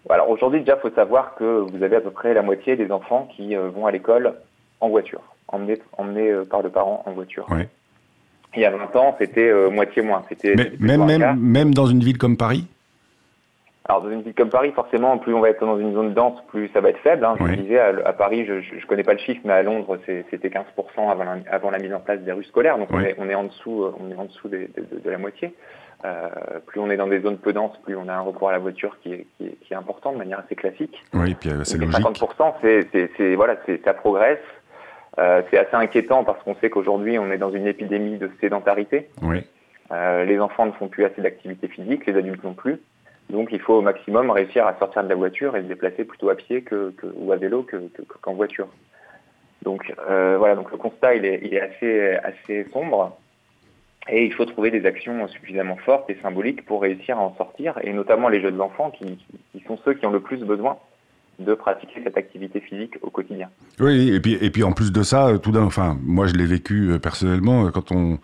bah, 0.08 0.14
alors 0.14 0.30
aujourd'hui, 0.30 0.60
déjà, 0.60 0.76
il 0.76 0.80
faut 0.80 0.94
savoir 0.94 1.34
que 1.34 1.44
vous 1.70 1.82
avez 1.82 1.96
à 1.96 2.00
peu 2.00 2.10
près 2.10 2.34
la 2.34 2.42
moitié 2.42 2.76
des 2.76 2.90
enfants 2.90 3.28
qui 3.36 3.54
euh, 3.54 3.68
vont 3.68 3.86
à 3.86 3.90
l'école 3.90 4.34
en 4.80 4.88
voiture, 4.88 5.22
emmenés, 5.48 5.78
emmenés 5.96 6.30
euh, 6.30 6.44
par 6.44 6.62
le 6.62 6.70
parent 6.70 7.02
en 7.06 7.12
voiture. 7.12 7.46
Ouais. 7.50 7.68
Il 8.56 8.62
y 8.62 8.64
a 8.64 8.70
20 8.70 8.96
ans, 8.96 9.16
c'était 9.20 9.48
euh, 9.48 9.70
moitié 9.70 10.02
moins. 10.02 10.24
C'était 10.28 10.54
même, 10.80 11.04
même, 11.04 11.38
même 11.38 11.72
dans 11.72 11.86
une 11.86 12.00
ville 12.00 12.18
comme 12.18 12.36
Paris? 12.36 12.66
Alors 13.84 14.02
dans 14.02 14.10
une 14.10 14.22
ville 14.22 14.34
comme 14.34 14.50
Paris, 14.50 14.72
forcément, 14.72 15.18
plus 15.18 15.34
on 15.34 15.40
va 15.40 15.50
être 15.50 15.64
dans 15.64 15.78
une 15.78 15.94
zone 15.94 16.14
dense, 16.14 16.38
plus 16.48 16.68
ça 16.72 16.80
va 16.80 16.90
être 16.90 16.98
faible. 16.98 17.24
Hein. 17.24 17.34
Je 17.38 17.44
oui. 17.44 17.56
disais, 17.56 17.78
à, 17.78 17.92
à, 18.04 18.12
Paris, 18.12 18.44
je 18.46 18.54
ne 18.54 18.86
connais 18.86 19.02
pas 19.02 19.14
le 19.14 19.18
chiffre, 19.18 19.40
mais 19.44 19.52
à 19.52 19.62
Londres, 19.62 19.98
c'était 20.06 20.48
15% 20.48 21.10
avant 21.10 21.24
la, 21.24 21.38
avant 21.50 21.70
la, 21.70 21.78
mise 21.78 21.92
en 21.94 22.00
place 22.00 22.20
des 22.20 22.32
rues 22.32 22.44
scolaires. 22.44 22.78
Donc 22.78 22.88
on, 22.92 23.00
est, 23.00 23.14
on, 23.18 23.28
est, 23.28 23.34
en 23.34 23.44
dessous, 23.44 23.86
on 23.98 24.10
est 24.10 24.14
en 24.14 24.24
dessous 24.24 24.48
des, 24.48 24.68
de, 24.76 24.82
de, 24.92 25.00
de, 25.00 25.10
la 25.10 25.18
moitié. 25.18 25.54
Euh, 26.04 26.28
plus 26.66 26.80
on 26.80 26.90
est 26.90 26.96
dans 26.96 27.08
des 27.08 27.20
zones 27.20 27.36
peu 27.36 27.52
denses, 27.52 27.76
plus 27.84 27.94
on 27.94 28.08
a 28.08 28.14
un 28.14 28.20
recours 28.20 28.48
à 28.48 28.52
la 28.52 28.58
voiture 28.58 28.96
qui 29.02 29.12
est, 29.12 29.26
qui 29.36 29.46
est, 29.46 29.56
qui 29.60 29.74
est 29.74 29.76
important 29.76 30.12
de 30.12 30.16
manière 30.16 30.38
assez 30.38 30.56
classique. 30.56 31.04
Oui, 31.12 31.34
puis 31.34 31.50
c'est 31.64 31.76
logique. 31.76 32.00
50%, 32.00 32.54
c'est 32.62 33.34
voilà, 33.34 33.56
ça 33.84 33.94
progresse. 33.94 34.38
Euh, 35.18 35.42
c'est 35.50 35.58
assez 35.58 35.74
inquiétant 35.74 36.24
parce 36.24 36.42
qu'on 36.42 36.54
sait 36.56 36.70
qu'aujourd'hui 36.70 37.18
on 37.18 37.30
est 37.30 37.38
dans 37.38 37.50
une 37.50 37.66
épidémie 37.66 38.16
de 38.16 38.30
sédentarité. 38.40 39.10
Oui. 39.22 39.44
Euh, 39.92 40.24
les 40.24 40.38
enfants 40.40 40.66
ne 40.66 40.72
font 40.72 40.88
plus 40.88 41.04
assez 41.04 41.20
d'activité 41.20 41.68
physique, 41.68 42.06
les 42.06 42.16
adultes 42.16 42.44
non 42.44 42.54
plus. 42.54 42.80
Donc 43.28 43.48
il 43.52 43.60
faut 43.60 43.74
au 43.74 43.82
maximum 43.82 44.30
réussir 44.30 44.66
à 44.66 44.76
sortir 44.78 45.04
de 45.04 45.08
la 45.08 45.14
voiture 45.16 45.56
et 45.56 45.62
se 45.62 45.66
déplacer 45.66 46.04
plutôt 46.04 46.30
à 46.30 46.36
pied 46.36 46.62
que, 46.62 46.94
que 46.96 47.06
ou 47.16 47.32
à 47.32 47.36
vélo 47.36 47.66
qu'en 47.68 47.78
que, 47.78 48.02
qu 48.02 48.34
voiture. 48.34 48.68
Donc 49.62 49.92
euh, 50.08 50.36
voilà, 50.38 50.54
donc 50.54 50.70
le 50.70 50.78
constat 50.78 51.16
il 51.16 51.24
est, 51.26 51.40
il 51.42 51.52
est 51.52 51.60
assez, 51.60 52.14
assez 52.22 52.64
sombre 52.72 53.18
et 54.10 54.24
il 54.24 54.32
faut 54.32 54.44
trouver 54.44 54.70
des 54.70 54.84
actions 54.86 55.26
suffisamment 55.28 55.76
fortes 55.76 56.10
et 56.10 56.18
symboliques 56.22 56.64
pour 56.64 56.82
réussir 56.82 57.18
à 57.18 57.20
en 57.20 57.34
sortir, 57.36 57.78
et 57.82 57.92
notamment 57.92 58.28
les 58.28 58.40
jeunes 58.40 58.60
enfants 58.60 58.90
qui, 58.90 59.18
qui 59.52 59.64
sont 59.66 59.78
ceux 59.84 59.94
qui 59.94 60.06
ont 60.06 60.10
le 60.10 60.20
plus 60.20 60.38
besoin 60.38 60.76
de 61.38 61.54
pratiquer 61.54 62.02
cette 62.04 62.18
activité 62.18 62.60
physique 62.60 62.94
au 63.02 63.10
quotidien. 63.10 63.48
Oui, 63.78 64.12
et 64.14 64.20
puis, 64.20 64.36
et 64.40 64.50
puis 64.50 64.62
en 64.62 64.72
plus 64.72 64.92
de 64.92 65.02
ça, 65.02 65.38
tout 65.42 65.52
d'un, 65.52 65.62
enfin, 65.62 65.96
moi 66.02 66.26
je 66.26 66.34
l'ai 66.34 66.44
vécu 66.44 66.98
personnellement, 67.02 67.70
quand 67.70 67.92
on, 67.92 68.18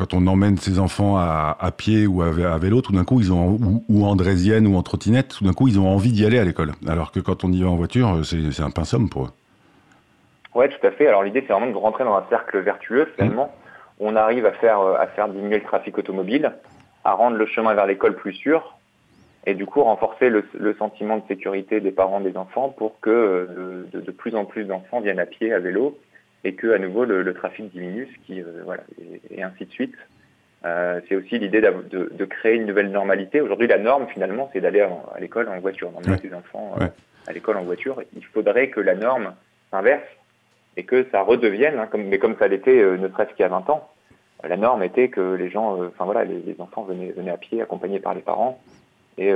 quand 0.00 0.14
on 0.14 0.26
emmène 0.26 0.56
ses 0.56 0.78
enfants 0.78 1.16
à, 1.16 1.56
à 1.60 1.70
pied 1.70 2.06
ou 2.06 2.22
à, 2.22 2.28
à 2.28 2.58
vélo, 2.58 2.80
tout 2.80 2.92
d'un 2.92 3.04
coup, 3.04 3.20
ils 3.20 3.32
ont, 3.32 3.50
ou, 3.50 3.84
ou, 3.88 4.04
en 4.04 4.16
draisienne 4.16 4.66
ou 4.66 4.76
en 4.76 4.82
trottinette, 4.82 5.36
tout 5.38 5.44
d'un 5.44 5.52
coup, 5.52 5.68
ils 5.68 5.78
ont 5.78 5.88
envie 5.88 6.10
d'y 6.10 6.24
aller 6.24 6.38
à 6.38 6.44
l'école. 6.44 6.72
Alors 6.88 7.12
que 7.12 7.20
quand 7.20 7.44
on 7.44 7.52
y 7.52 7.62
va 7.62 7.68
en 7.68 7.76
voiture, 7.76 8.20
c'est 8.24 8.62
un 8.62 8.70
pinsomme 8.70 9.10
pour 9.10 9.26
eux. 9.26 9.30
Oui, 10.54 10.66
tout 10.68 10.86
à 10.86 10.90
fait. 10.90 11.06
Alors 11.06 11.22
l'idée, 11.22 11.44
c'est 11.46 11.52
vraiment 11.52 11.70
de 11.70 11.76
rentrer 11.76 12.04
dans 12.04 12.16
un 12.16 12.24
cercle 12.28 12.58
vertueux, 12.60 13.08
finalement. 13.16 13.54
On 14.00 14.16
arrive 14.16 14.46
à 14.46 14.52
faire, 14.52 14.80
à 14.80 15.06
faire 15.06 15.28
diminuer 15.28 15.58
le 15.58 15.64
trafic 15.64 15.96
automobile, 15.98 16.52
à 17.04 17.12
rendre 17.12 17.36
le 17.36 17.46
chemin 17.46 17.74
vers 17.74 17.86
l'école 17.86 18.16
plus 18.16 18.32
sûr, 18.32 18.76
et 19.46 19.54
du 19.54 19.66
coup 19.66 19.82
renforcer 19.82 20.28
le, 20.28 20.44
le, 20.58 20.74
sentiment 20.74 21.18
de 21.18 21.22
sécurité 21.28 21.80
des 21.80 21.92
parents 21.92 22.20
des 22.20 22.36
enfants 22.36 22.68
pour 22.70 23.00
que 23.00 23.86
de, 23.92 24.00
de, 24.00 24.10
plus 24.10 24.34
en 24.34 24.44
plus 24.44 24.64
d'enfants 24.64 25.00
viennent 25.00 25.20
à 25.20 25.26
pied, 25.26 25.52
à 25.52 25.58
vélo, 25.58 25.98
et 26.44 26.54
que 26.54 26.72
à 26.72 26.78
nouveau 26.78 27.04
le, 27.04 27.22
le 27.22 27.34
trafic 27.34 27.70
diminue, 27.72 28.08
ce 28.12 28.26
qui 28.26 28.40
euh, 28.40 28.62
voilà, 28.64 28.82
et, 29.00 29.38
et, 29.38 29.42
ainsi 29.42 29.66
de 29.66 29.70
suite. 29.70 29.94
Euh, 30.64 31.00
c'est 31.08 31.16
aussi 31.16 31.38
l'idée 31.38 31.62
de, 31.62 32.10
de, 32.12 32.24
créer 32.26 32.56
une 32.56 32.66
nouvelle 32.66 32.90
normalité. 32.90 33.40
Aujourd'hui, 33.40 33.66
la 33.66 33.78
norme 33.78 34.06
finalement, 34.08 34.50
c'est 34.52 34.60
d'aller 34.60 34.80
à 34.80 35.18
l'école 35.18 35.48
en 35.48 35.58
voiture, 35.58 35.90
d'emmener 35.90 36.12
ouais. 36.12 36.18
ses 36.20 36.34
enfants 36.34 36.74
euh, 36.76 36.84
ouais. 36.84 36.90
à 37.26 37.32
l'école 37.32 37.56
en 37.56 37.64
voiture. 37.64 38.02
Il 38.14 38.24
faudrait 38.26 38.68
que 38.68 38.80
la 38.80 38.94
norme 38.94 39.34
s'inverse 39.70 40.04
et 40.76 40.84
que 40.84 41.06
ça 41.10 41.22
redevienne, 41.22 41.78
hein, 41.78 41.88
comme, 41.90 42.04
mais 42.04 42.18
comme 42.18 42.36
ça 42.38 42.46
l'était 42.46 42.78
euh, 42.78 42.98
ne 42.98 43.08
serait-ce 43.08 43.30
qu'il 43.30 43.40
y 43.40 43.44
a 43.44 43.48
20 43.48 43.70
ans. 43.70 43.89
La 44.48 44.56
norme 44.56 44.82
était 44.82 45.08
que 45.08 45.34
les 45.34 45.50
gens, 45.50 45.80
euh, 45.80 45.88
enfin 45.88 46.04
voilà, 46.04 46.24
les, 46.24 46.40
les, 46.40 46.56
enfants 46.60 46.84
venaient, 46.84 47.12
venaient 47.16 47.30
à 47.30 47.36
pied, 47.36 47.60
accompagnés 47.60 48.00
par 48.00 48.14
les 48.14 48.20
parents, 48.20 48.60
et, 49.18 49.30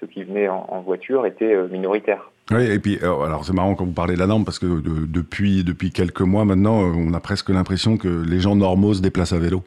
ceux 0.00 0.06
qui 0.06 0.22
venaient 0.22 0.48
en, 0.48 0.80
voiture 0.80 1.26
étaient 1.26 1.56
minoritaires. 1.68 2.30
Oui, 2.50 2.70
et 2.70 2.78
puis 2.78 2.98
alors 3.02 3.44
c'est 3.44 3.52
marrant 3.52 3.74
quand 3.74 3.84
vous 3.84 3.92
parlez 3.92 4.14
de 4.14 4.20
la 4.20 4.26
norme 4.26 4.44
parce 4.44 4.58
que 4.58 4.66
depuis 4.66 5.64
depuis 5.64 5.90
quelques 5.90 6.20
mois 6.20 6.44
maintenant, 6.44 6.80
on 6.80 7.12
a 7.12 7.20
presque 7.20 7.50
l'impression 7.50 7.96
que 7.96 8.08
les 8.08 8.38
gens 8.38 8.54
normaux 8.54 8.94
se 8.94 9.02
déplacent 9.02 9.32
à 9.32 9.38
vélo. 9.38 9.64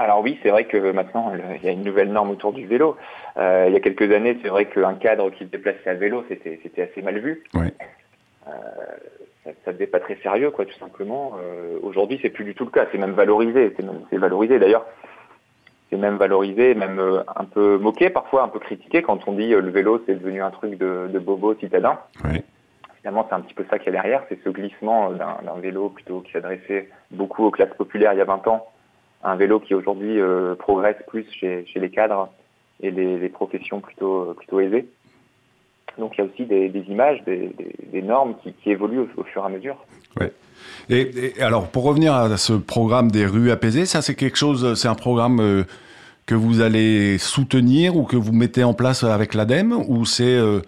Alors 0.00 0.22
oui, 0.22 0.38
c'est 0.42 0.48
vrai 0.48 0.64
que 0.64 0.92
maintenant, 0.92 1.30
il 1.34 1.62
y 1.62 1.68
a 1.68 1.72
une 1.72 1.84
nouvelle 1.84 2.10
norme 2.10 2.30
autour 2.30 2.54
du 2.54 2.66
vélo. 2.66 2.96
Euh, 3.36 3.66
il 3.68 3.74
y 3.74 3.76
a 3.76 3.80
quelques 3.80 4.10
années, 4.10 4.38
c'est 4.42 4.48
vrai 4.48 4.64
qu'un 4.64 4.94
cadre 4.94 5.28
qui 5.30 5.44
se 5.44 5.50
déplaçait 5.50 5.90
à 5.90 5.94
vélo, 5.94 6.24
c'était 6.26 6.82
assez 6.82 7.02
mal 7.02 7.18
vu. 7.18 7.42
Euh, 7.54 7.60
ça, 9.44 9.50
ne 9.66 9.72
devait 9.72 9.86
pas 9.86 10.00
très 10.00 10.16
sérieux, 10.16 10.50
quoi, 10.50 10.64
tout 10.66 10.78
simplement. 10.78 11.34
Euh, 11.40 11.78
aujourd'hui, 11.82 12.18
c'est 12.22 12.30
plus 12.30 12.44
du 12.44 12.54
tout 12.54 12.64
le 12.64 12.70
cas. 12.70 12.86
C'est 12.92 12.98
même 12.98 13.12
valorisé. 13.12 13.74
C'est 14.10 14.18
valorisé. 14.18 14.58
D'ailleurs, 14.58 14.86
c'est 15.88 15.96
même 15.96 16.16
valorisé, 16.16 16.74
même 16.74 17.00
un 17.34 17.44
peu 17.44 17.78
moqué 17.78 18.10
parfois, 18.10 18.44
un 18.44 18.48
peu 18.48 18.60
critiqué 18.60 19.02
quand 19.02 19.26
on 19.26 19.32
dit 19.32 19.48
le 19.48 19.70
vélo, 19.70 20.00
c'est 20.06 20.14
devenu 20.14 20.40
un 20.40 20.50
truc 20.50 20.78
de, 20.78 21.18
bobo 21.18 21.54
citadin. 21.54 21.98
Finalement, 23.00 23.26
c'est 23.28 23.34
un 23.34 23.40
petit 23.40 23.54
peu 23.54 23.64
ça 23.68 23.78
qu'il 23.78 23.86
y 23.92 23.96
a 23.96 24.00
derrière. 24.00 24.22
C'est 24.28 24.38
ce 24.44 24.50
glissement 24.50 25.10
d'un 25.10 25.60
vélo 25.60 25.88
plutôt 25.88 26.20
qui 26.20 26.30
s'adressait 26.30 26.90
beaucoup 27.10 27.44
aux 27.44 27.50
classes 27.50 27.74
populaires 27.76 28.12
il 28.12 28.18
y 28.18 28.22
a 28.22 28.26
20 28.26 28.46
ans 28.46 28.68
un 29.22 29.36
vélo 29.36 29.60
qui 29.60 29.74
aujourd'hui 29.74 30.20
euh, 30.20 30.54
progresse 30.54 30.96
plus 31.06 31.26
chez, 31.32 31.64
les 31.74 31.90
cadres 31.90 32.30
et 32.80 32.90
les, 32.90 33.28
professions 33.28 33.80
plutôt, 33.80 34.34
plutôt 34.34 34.60
aisées. 34.60 34.88
Donc 36.00 36.14
il 36.16 36.22
y 36.22 36.24
a 36.24 36.26
aussi 36.26 36.44
des, 36.46 36.84
images, 36.88 37.22
des, 37.24 38.02
normes 38.02 38.34
qui, 38.42 38.70
évoluent 38.70 39.06
au, 39.16 39.22
fur 39.24 39.42
et 39.42 39.46
à 39.46 39.48
mesure. 39.48 39.76
Ouais. 40.18 40.32
Et, 40.88 41.40
alors 41.40 41.68
pour 41.68 41.84
revenir 41.84 42.14
à 42.14 42.36
ce 42.36 42.54
programme 42.54 43.10
des 43.10 43.26
rues 43.26 43.50
apaisées, 43.50 43.86
ça 43.86 44.02
c'est 44.02 44.14
quelque 44.14 44.36
chose, 44.36 44.74
c'est 44.74 44.88
un 44.88 44.94
programme 44.94 45.40
euh, 45.40 45.64
que 46.26 46.34
vous 46.34 46.60
allez 46.60 47.18
soutenir 47.18 47.96
ou 47.96 48.04
que 48.04 48.16
vous 48.16 48.32
mettez 48.32 48.64
en 48.64 48.74
place 48.74 49.04
avec 49.04 49.34
l'ADEME 49.34 49.72
ou 49.72 50.04
c'est 50.04 50.24
euh, 50.24 50.60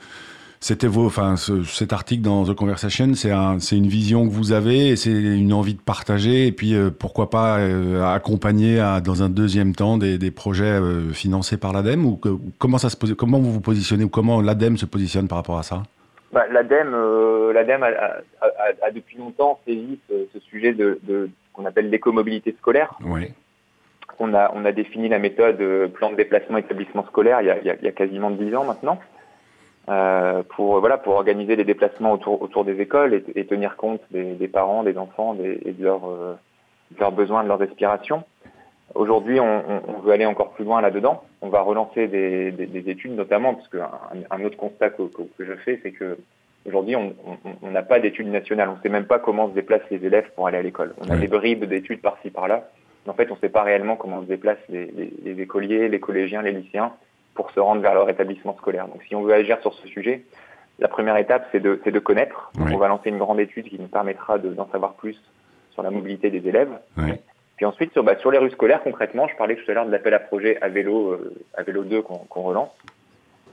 c'était 0.62 0.86
vos, 0.86 1.06
enfin, 1.06 1.34
cet 1.36 1.92
article 1.92 2.22
dans 2.22 2.44
The 2.44 2.54
Conversation, 2.54 3.14
c'est 3.14 3.32
un, 3.32 3.58
une 3.58 3.88
vision 3.88 4.28
que 4.28 4.32
vous 4.32 4.52
avez 4.52 4.90
et 4.90 4.96
c'est 4.96 5.10
une 5.10 5.52
envie 5.52 5.74
de 5.74 5.80
partager 5.80 6.46
et 6.46 6.52
puis 6.52 6.76
euh, 6.76 6.88
pourquoi 6.96 7.30
pas 7.30 7.58
euh, 7.58 8.04
accompagner 8.04 8.76
dans 9.04 9.24
un 9.24 9.28
deuxième 9.28 9.74
temps 9.74 9.98
des, 9.98 10.30
projets 10.30 10.64
euh, 10.64 11.10
financés 11.10 11.56
par 11.56 11.72
l'ADEME 11.72 12.06
ou 12.06 12.20
comment 12.60 12.78
ça 12.78 12.90
se 12.90 13.12
comment 13.14 13.40
vous 13.40 13.50
vous 13.50 13.60
positionnez 13.60 14.04
ou 14.04 14.08
comment 14.08 14.40
l'ADEME 14.40 14.76
se 14.76 14.86
positionne 14.86 15.26
par 15.26 15.38
rapport 15.38 15.58
à 15.58 15.64
ça? 15.64 15.82
Bah, 16.32 16.46
L'ADEME, 16.48 16.94
l'ADEME 17.52 17.82
a, 17.82 18.90
depuis 18.92 19.18
longtemps 19.18 19.58
saisi 19.66 19.98
ce, 20.08 20.38
sujet 20.48 20.74
de, 20.74 21.28
qu'on 21.52 21.66
appelle 21.66 21.90
l'écomobilité 21.90 22.54
scolaire. 22.60 22.94
Oui. 23.04 23.32
On 24.20 24.32
a, 24.32 24.52
on 24.54 24.64
a 24.64 24.70
défini 24.70 25.08
la 25.08 25.18
méthode 25.18 25.58
plan 25.94 26.12
de 26.12 26.16
déplacement 26.16 26.58
établissement 26.58 27.04
scolaire 27.06 27.40
il 27.40 27.48
y 27.48 27.50
a, 27.50 27.58
il 27.58 27.84
y 27.84 27.88
a 27.88 27.92
quasiment 27.92 28.30
dix 28.30 28.54
ans 28.54 28.64
maintenant. 28.64 29.00
Euh, 29.88 30.44
pour 30.50 30.78
voilà 30.78 30.96
pour 30.96 31.14
organiser 31.14 31.56
les 31.56 31.64
déplacements 31.64 32.12
autour 32.12 32.40
autour 32.40 32.64
des 32.64 32.80
écoles 32.80 33.20
et, 33.34 33.46
tenir 33.46 33.76
compte 33.76 34.00
des, 34.12 34.46
parents, 34.46 34.84
des 34.84 34.96
enfants 34.96 35.36
et 35.42 35.72
de, 35.72 35.84
leurs 35.84 36.08
euh, 36.08 36.34
leurs 37.00 37.10
besoins, 37.10 37.42
de 37.42 37.48
leurs 37.48 37.62
aspirations. 37.62 38.22
Aujourd'hui, 38.94 39.40
on, 39.40 39.62
on, 39.88 40.00
veut 40.00 40.12
aller 40.12 40.26
encore 40.26 40.52
plus 40.52 40.64
loin 40.64 40.80
là-dedans. 40.82 41.24
On 41.40 41.48
va 41.48 41.62
relancer 41.62 42.06
des, 42.06 42.52
des, 42.52 42.90
études, 42.90 43.16
notamment 43.16 43.54
parce 43.54 43.68
qu'un 43.68 43.90
un 44.30 44.44
autre 44.44 44.58
constat 44.58 44.90
que, 44.90 45.02
que, 45.04 45.44
je 45.44 45.54
fais, 45.54 45.80
c'est 45.82 45.92
que 45.92 46.18
aujourd'hui, 46.66 46.94
on 46.94 47.70
n'a 47.70 47.82
pas 47.82 47.98
d'études 48.00 48.30
nationales. 48.30 48.68
On 48.68 48.76
ne 48.76 48.80
sait 48.82 48.90
même 48.90 49.06
pas 49.06 49.18
comment 49.18 49.48
se 49.48 49.54
déplacent 49.54 49.88
les 49.90 50.04
élèves 50.04 50.30
pour 50.36 50.46
aller 50.46 50.58
à 50.58 50.62
l'école. 50.62 50.94
On 51.00 51.10
a 51.10 51.16
des 51.16 51.26
bribes 51.26 51.64
d'études 51.64 52.02
par-ci 52.02 52.30
par-là. 52.30 52.68
En 53.08 53.14
fait, 53.14 53.30
on 53.30 53.34
ne 53.34 53.40
sait 53.40 53.48
pas 53.48 53.62
réellement 53.62 53.96
comment 53.96 54.20
se 54.20 54.26
déplacent 54.26 54.68
les, 54.68 54.86
les, 54.86 55.12
les 55.24 55.40
écoliers, 55.40 55.88
les 55.88 55.98
collégiens, 55.98 56.42
les 56.42 56.52
lycéens 56.52 56.92
pour 57.34 57.50
se 57.50 57.60
rendre 57.60 57.80
vers 57.80 57.94
leur 57.94 58.08
établissement 58.08 58.56
scolaire. 58.56 58.88
Donc 58.88 59.02
si 59.08 59.14
on 59.14 59.22
veut 59.22 59.34
agir 59.34 59.60
sur 59.60 59.74
ce 59.74 59.88
sujet, 59.88 60.22
la 60.78 60.88
première 60.88 61.16
étape, 61.16 61.48
c'est 61.52 61.60
de, 61.60 61.80
de, 61.84 61.98
connaître. 61.98 62.50
On 62.58 62.76
va 62.76 62.88
lancer 62.88 63.10
une 63.10 63.18
grande 63.18 63.40
étude 63.40 63.68
qui 63.68 63.78
nous 63.78 63.88
permettra 63.88 64.38
d'en 64.38 64.68
savoir 64.70 64.94
plus 64.94 65.16
sur 65.72 65.82
la 65.82 65.90
mobilité 65.90 66.30
des 66.30 66.46
élèves. 66.48 66.72
Puis 67.56 67.66
ensuite, 67.66 67.92
sur, 67.92 68.02
bah, 68.02 68.16
sur 68.18 68.30
les 68.30 68.38
rues 68.38 68.50
scolaires, 68.50 68.82
concrètement, 68.82 69.28
je 69.28 69.36
parlais 69.36 69.56
tout 69.56 69.70
à 69.70 69.74
l'heure 69.74 69.86
de 69.86 69.92
l'appel 69.92 70.14
à 70.14 70.18
projet 70.18 70.58
à 70.62 70.68
vélo, 70.68 71.12
euh, 71.12 71.34
à 71.54 71.62
vélo 71.62 71.84
2 71.84 72.02
qu'on 72.02 72.42
relance. 72.42 72.70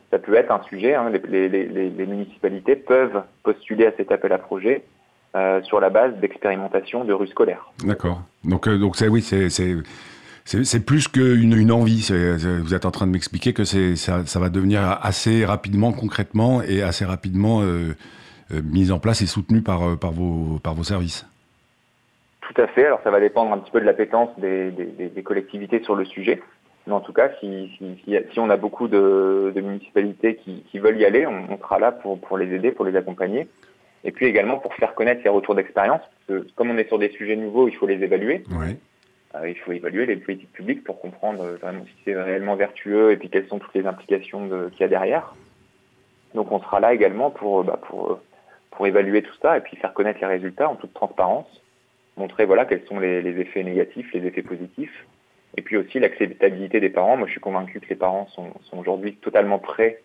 Ça 0.10 0.18
peut 0.18 0.34
être 0.34 0.52
un 0.52 0.64
sujet. 0.64 0.96
Hein. 0.96 1.12
Les, 1.28 1.50
les, 1.50 1.68
les, 1.68 2.06
municipalités 2.08 2.76
peuvent 2.76 3.22
postuler 3.44 3.86
à 3.86 3.92
cet 3.98 4.12
appel 4.12 4.34
à 4.34 4.40
projet 4.40 4.84
euh, 5.36 5.62
sur 5.62 5.80
la 5.80 5.92
base 5.92 6.16
d'expérimentation 6.16 7.04
de 7.04 7.14
rues 7.14 7.28
scolaires. 7.28 7.72
D'accord. 7.84 8.22
Donc, 8.44 8.68
euh, 8.68 8.80
donc 8.80 8.96
oui, 9.12 9.22
c'est 9.22 9.50
c'est 10.64 10.84
plus 10.84 11.08
qu'une 11.08 11.54
une 11.56 11.72
envie. 11.72 12.12
vous 12.62 12.74
êtes 12.74 12.86
en 12.86 12.92
train 12.92 13.06
de 13.06 13.12
m'expliquer 13.12 13.54
que 13.54 13.66
ça, 13.66 14.26
ça 14.26 14.40
va 14.40 14.50
devenir 14.50 14.82
assez 15.02 15.46
rapidement, 15.46 15.92
concrètement, 15.92 16.64
et 16.64 16.82
assez 16.82 17.06
rapidement 17.06 17.62
euh, 17.62 17.96
euh, 18.52 18.62
mis 18.64 18.92
en 18.92 19.00
place 19.00 19.22
et 19.22 19.28
soutenu 19.28 19.62
par, 19.62 19.88
euh, 19.88 19.96
par, 19.96 20.12
vos, 20.12 20.60
par 20.60 20.74
vos 20.74 20.84
services. 20.84 21.28
Tout 22.42 22.60
à 22.60 22.68
fait. 22.68 22.86
Alors 22.88 23.00
ça 23.04 23.12
va 23.12 23.20
dépendre 23.20 23.54
un 23.54 23.60
petit 23.60 23.70
peu 23.70 23.80
de 23.80 23.86
l'appétence 23.86 24.30
des, 24.40 24.72
des, 24.72 25.24
collectivités 25.24 25.84
sur 25.84 25.96
le 25.96 26.04
sujet. 26.04 26.42
Mais 26.88 26.94
en 26.94 27.02
tout 27.02 27.14
cas, 27.14 27.30
si, 27.40 27.70
si, 27.78 28.16
si 28.32 28.40
on 28.40 28.50
a 28.50 28.58
beaucoup 28.58 28.88
de, 28.88 29.52
de 29.54 29.62
municipalités 29.62 30.36
qui, 30.38 30.64
qui, 30.72 30.80
veulent 30.80 30.98
y 30.98 31.06
aller, 31.06 31.28
on, 31.28 31.60
sera 31.60 31.78
là 31.78 31.92
pour, 31.92 32.20
pour 32.20 32.40
les 32.40 32.52
aider, 32.56 32.72
pour 32.72 32.86
les 32.86 32.96
accompagner. 32.96 33.48
Et 34.04 34.12
puis 34.12 34.26
également 34.26 34.58
pour 34.58 34.74
faire 34.74 34.96
connaître 34.96 35.22
les 35.24 35.30
retours 35.30 35.54
d'expérience. 35.54 36.02
Comme 36.56 36.72
on 36.72 36.78
est 36.80 36.88
sur 36.88 36.98
des 36.98 37.10
sujets 37.10 37.36
nouveaux, 37.36 37.68
il 37.68 37.76
faut 37.76 37.86
les 37.86 38.02
évaluer. 38.02 38.44
Euh, 39.36 39.50
il 39.50 39.56
faut 39.58 39.72
évaluer 39.72 40.06
les 40.06 40.16
politiques 40.16 40.52
publiques 40.52 40.84
pour 40.84 41.00
comprendre 41.00 41.44
euh, 41.44 41.56
vraiment 41.58 41.86
si 41.86 41.94
c'est 42.04 42.20
réellement 42.20 42.56
vertueux 42.56 43.12
et 43.12 43.18
puis 43.18 43.30
quelles 43.30 43.48
sont 43.48 43.60
toutes 43.60 43.76
les 43.76 43.86
implications 43.86 44.50
qu'il 44.72 44.82
y 44.82 44.84
a 44.84 44.88
derrière. 44.88 45.36
Donc 46.34 46.52
on 46.52 46.60
sera 46.60 46.80
là 46.80 46.94
également 46.94 47.30
pour, 47.30 47.64
bah, 47.64 47.80
pour, 47.82 48.20
pour 48.72 48.88
évaluer 48.88 49.22
tout 49.22 49.36
ça 49.42 49.58
et 49.58 49.62
puis 49.62 49.78
faire 49.78 49.94
connaître 49.94 50.20
les 50.20 50.28
résultats 50.28 50.70
en 50.70 50.76
toute 50.76 50.94
transparence, 50.94 51.48
montrer 52.18 52.46
voilà 52.46 52.66
quels 52.66 52.86
sont 52.86 53.00
les, 53.00 53.40
effets 53.40 53.64
négatifs, 53.64 54.12
les 54.14 54.26
effets 54.26 54.42
positifs, 54.42 55.06
et 55.58 55.62
puis 55.62 55.78
aussi 55.78 56.00
l'acceptabilité 56.00 56.80
des 56.80 56.90
parents. 56.90 57.18
Moi 57.18 57.28
je 57.28 57.32
suis 57.32 57.42
convaincu 57.42 57.80
que 57.80 57.90
les 57.90 57.96
parents 57.96 58.28
sont, 58.28 58.52
aujourd'hui 58.78 59.16
totalement 59.16 59.60
prêts 59.60 60.02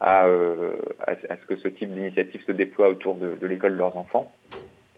à, 0.00 0.26
euh, 0.26 0.76
à, 1.06 1.14
ce 1.14 1.46
que 1.46 1.56
ce 1.56 1.68
type 1.68 1.92
d'initiative 1.92 2.42
se 2.46 2.52
déploie 2.52 2.88
autour 2.88 3.16
de 3.16 3.46
l'école 3.46 3.72
de 3.72 3.78
leurs 3.78 3.96
enfants. 3.96 4.32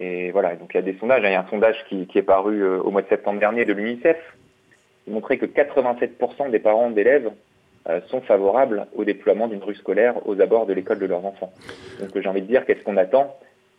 Et 0.01 0.31
voilà, 0.33 0.57
donc 0.57 0.71
il 0.75 0.77
y 0.77 0.81
a 0.81 0.83
des 0.83 0.97
sondages. 0.99 1.23
Il 1.25 1.31
y 1.31 1.35
a 1.35 1.41
un 1.41 1.49
sondage 1.49 1.77
qui, 1.89 2.09
est 2.15 2.23
paru 2.23 2.63
euh, 2.63 2.81
au 2.81 2.91
mois 2.91 3.03
de 3.03 3.09
septembre 3.09 3.39
dernier 3.39 3.65
de 3.65 3.73
l'UNICEF 3.73 4.17
qui 5.05 5.11
montrait 5.11 5.37
que 5.37 5.47
87% 5.47 6.51
des 6.51 6.59
parents 6.59 6.91
d'élèves 6.91 7.31
euh, 7.89 8.01
sont 8.09 8.21
favorables 8.23 8.87
au 8.95 9.05
déploiement 9.05 9.47
d'une 9.47 9.63
rue 9.63 9.75
scolaire 9.75 10.15
aux 10.27 10.41
abords 10.41 10.67
de 10.67 10.73
l'école 10.73 10.99
de 10.99 11.07
leurs 11.07 11.25
enfants. 11.25 11.53
Donc 12.01 12.11
j'ai 12.15 12.29
envie 12.29 12.43
de 12.43 12.47
dire, 12.47 12.65
qu'est-ce 12.67 12.83
qu'on 12.83 12.97
attend? 12.97 13.37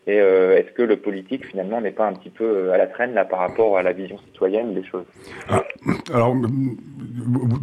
Et 0.08 0.22
euh, 0.22 0.56
est-ce 0.56 0.72
que 0.72 0.84
le 0.84 0.98
politique 0.98 1.48
finalement 1.48 1.82
n'est 1.82 1.92
pas 1.92 2.06
un 2.06 2.14
petit 2.14 2.30
peu 2.30 2.72
à 2.72 2.78
la 2.78 2.86
traîne 2.86 3.16
là 3.16 3.26
par 3.26 3.40
rapport 3.40 3.76
à 3.76 3.82
la 3.82 3.92
vision 3.92 4.20
citoyenne 4.20 4.76
des 4.76 4.84
choses? 4.84 5.06
Ah, 5.50 5.64
Alors 6.14 6.36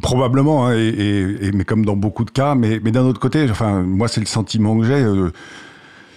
probablement, 0.02 0.66
hein, 0.66 0.74
mais 0.74 1.64
comme 1.64 1.84
dans 1.84 1.94
beaucoup 1.94 2.24
de 2.24 2.32
cas, 2.32 2.56
mais, 2.56 2.80
mais 2.82 2.90
d'un 2.90 3.04
autre 3.04 3.20
côté, 3.20 3.46
enfin 3.48 3.82
moi 3.84 4.08
c'est 4.08 4.20
le 4.20 4.26
sentiment 4.26 4.76
que 4.76 4.84
j'ai 4.84 5.04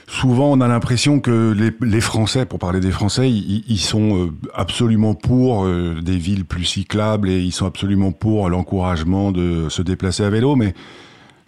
souvent 0.07 0.51
on 0.51 0.61
a 0.61 0.67
l'impression 0.67 1.19
que 1.19 1.55
les, 1.81 2.01
Français, 2.01 2.45
pour 2.45 2.59
parler 2.59 2.79
des 2.79 2.91
Français, 2.91 3.29
ils, 3.29 3.79
sont 3.79 4.25
euh, 4.25 4.31
absolument 4.53 5.13
pour 5.13 5.65
euh, 5.65 5.99
des 6.01 6.17
villes 6.17 6.45
plus 6.45 6.65
cyclables 6.65 7.29
et 7.29 7.39
ils 7.39 7.51
sont 7.51 7.65
absolument 7.65 8.11
pour 8.11 8.49
l'encouragement 8.49 9.31
de 9.31 9.67
se 9.69 9.81
déplacer 9.81 10.23
à 10.23 10.29
vélo, 10.29 10.55
mais 10.55 10.73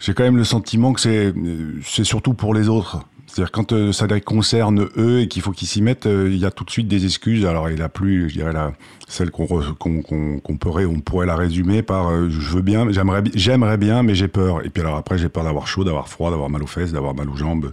j'ai 0.00 0.14
quand 0.14 0.24
même 0.24 0.36
le 0.36 0.44
sentiment 0.44 0.92
que 0.92 1.00
c'est 1.00 1.34
c'est 1.84 2.04
surtout 2.04 2.34
pour 2.34 2.54
les 2.54 2.68
autres. 2.68 3.00
C'est-à-dire 3.26 3.52
quand 3.52 3.72
euh, 3.72 3.92
ça 3.92 4.06
les 4.06 4.22
concerne 4.22 4.88
eux 4.96 5.20
et 5.20 5.28
qu'il 5.28 5.42
faut 5.42 5.50
qu'ils 5.52 5.68
s'y 5.68 5.82
mettent, 5.82 6.06
il 6.06 6.36
y 6.36 6.46
a 6.46 6.50
tout 6.50 6.64
de 6.64 6.70
suite 6.70 6.88
des 6.88 7.04
excuses. 7.04 7.44
Alors 7.44 7.68
il 7.68 7.82
a 7.82 7.88
plus, 7.88 8.30
je 8.30 8.34
dirais 8.34 8.52
la, 8.52 8.72
celle 9.06 9.30
qu'on 9.30 9.46
qu'on 9.46 10.56
pourrait, 10.56 10.86
on 10.86 11.00
pourrait 11.00 11.26
la 11.26 11.36
résumer 11.36 11.82
par 11.82 12.10
je 12.30 12.50
veux 12.50 12.62
bien, 12.62 12.90
j'aimerais 12.90 13.22
j'aimerais 13.34 13.76
bien, 13.76 14.02
mais 14.02 14.14
j'ai 14.14 14.28
peur. 14.28 14.64
Et 14.64 14.70
puis 14.70 14.82
alors 14.82 14.96
après 14.96 15.18
j'ai 15.18 15.28
peur 15.28 15.44
d'avoir 15.44 15.66
chaud, 15.66 15.84
d'avoir 15.84 16.08
froid, 16.08 16.30
d'avoir 16.30 16.48
mal 16.48 16.62
aux 16.62 16.66
fesses, 16.66 16.92
d'avoir 16.92 17.14
mal 17.14 17.28
aux 17.28 17.36
jambes 17.36 17.72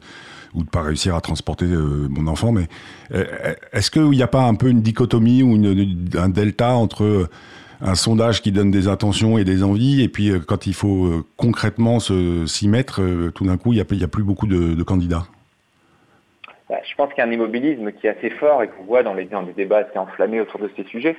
ou 0.56 0.64
de 0.64 0.70
pas 0.70 0.82
réussir 0.82 1.16
à 1.16 1.22
transporter 1.22 1.66
euh, 1.66 2.08
mon 2.10 2.28
enfant. 2.28 2.52
Mais 2.52 2.66
euh, 3.14 3.26
est-ce 3.74 3.92
qu'il 3.92 4.10
n'y 4.10 4.24
a 4.24 4.28
pas 4.28 4.44
un 4.44 4.56
peu 4.56 4.70
une 4.70 4.82
dichotomie 4.82 5.44
ou 5.44 5.56
un 6.18 6.30
delta 6.30 6.70
entre 6.70 7.04
euh, 7.04 7.30
un 7.82 7.96
sondage 7.96 8.42
qui 8.42 8.52
donne 8.52 8.72
des 8.72 8.88
intentions 8.88 9.38
et 9.38 9.44
des 9.44 9.62
envies, 9.62 10.02
et 10.02 10.08
puis 10.08 10.32
quand 10.48 10.66
il 10.66 10.74
faut 10.74 11.26
concrètement 11.36 12.00
s'y 12.00 12.70
mettre, 12.70 13.02
tout 13.36 13.46
d'un 13.46 13.58
coup, 13.58 13.74
il 13.74 13.76
n'y 13.76 14.04
a, 14.04 14.08
plus 14.08 14.24
beaucoup 14.24 14.48
de, 14.48 14.82
candidats? 14.84 15.24
Bah, 16.70 16.78
Je 16.90 16.96
pense 16.96 17.10
qu'il 17.10 17.18
y 17.18 17.22
a 17.22 17.26
un 17.26 17.32
immobilisme 17.32 17.92
qui 17.92 18.08
est 18.08 18.12
assez 18.18 18.30
fort 18.30 18.64
et 18.64 18.70
qu'on 18.70 18.86
voit 18.86 19.04
dans 19.04 19.14
les, 19.14 19.28
débats 19.58 19.80
assez 19.80 20.00
enflammés 20.00 20.40
autour 20.40 20.62
de 20.62 20.72
ces 20.78 20.86
sujets. 20.86 21.18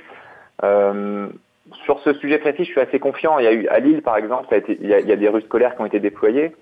sur 0.63 2.01
ce 2.03 2.15
sujet 2.15 2.39
précis, 2.39 2.65
je 2.65 2.71
suis 2.71 2.81
assez 2.81 2.99
confiant. 2.99 3.39
Il 3.39 3.45
y 3.45 3.49
a 3.49 3.53
eu 3.53 3.69
à 3.69 3.79
Lille, 3.79 4.01
par 4.01 4.17
exemple, 4.17 4.49
il 4.67 4.89
y 4.89 5.13
a 5.13 5.17
des 5.17 5.29
rues 5.29 5.43
scolaires 5.43 5.77
qui 5.77 5.83
ont 5.83 5.87
été 5.87 6.01
déployées. 6.01 6.53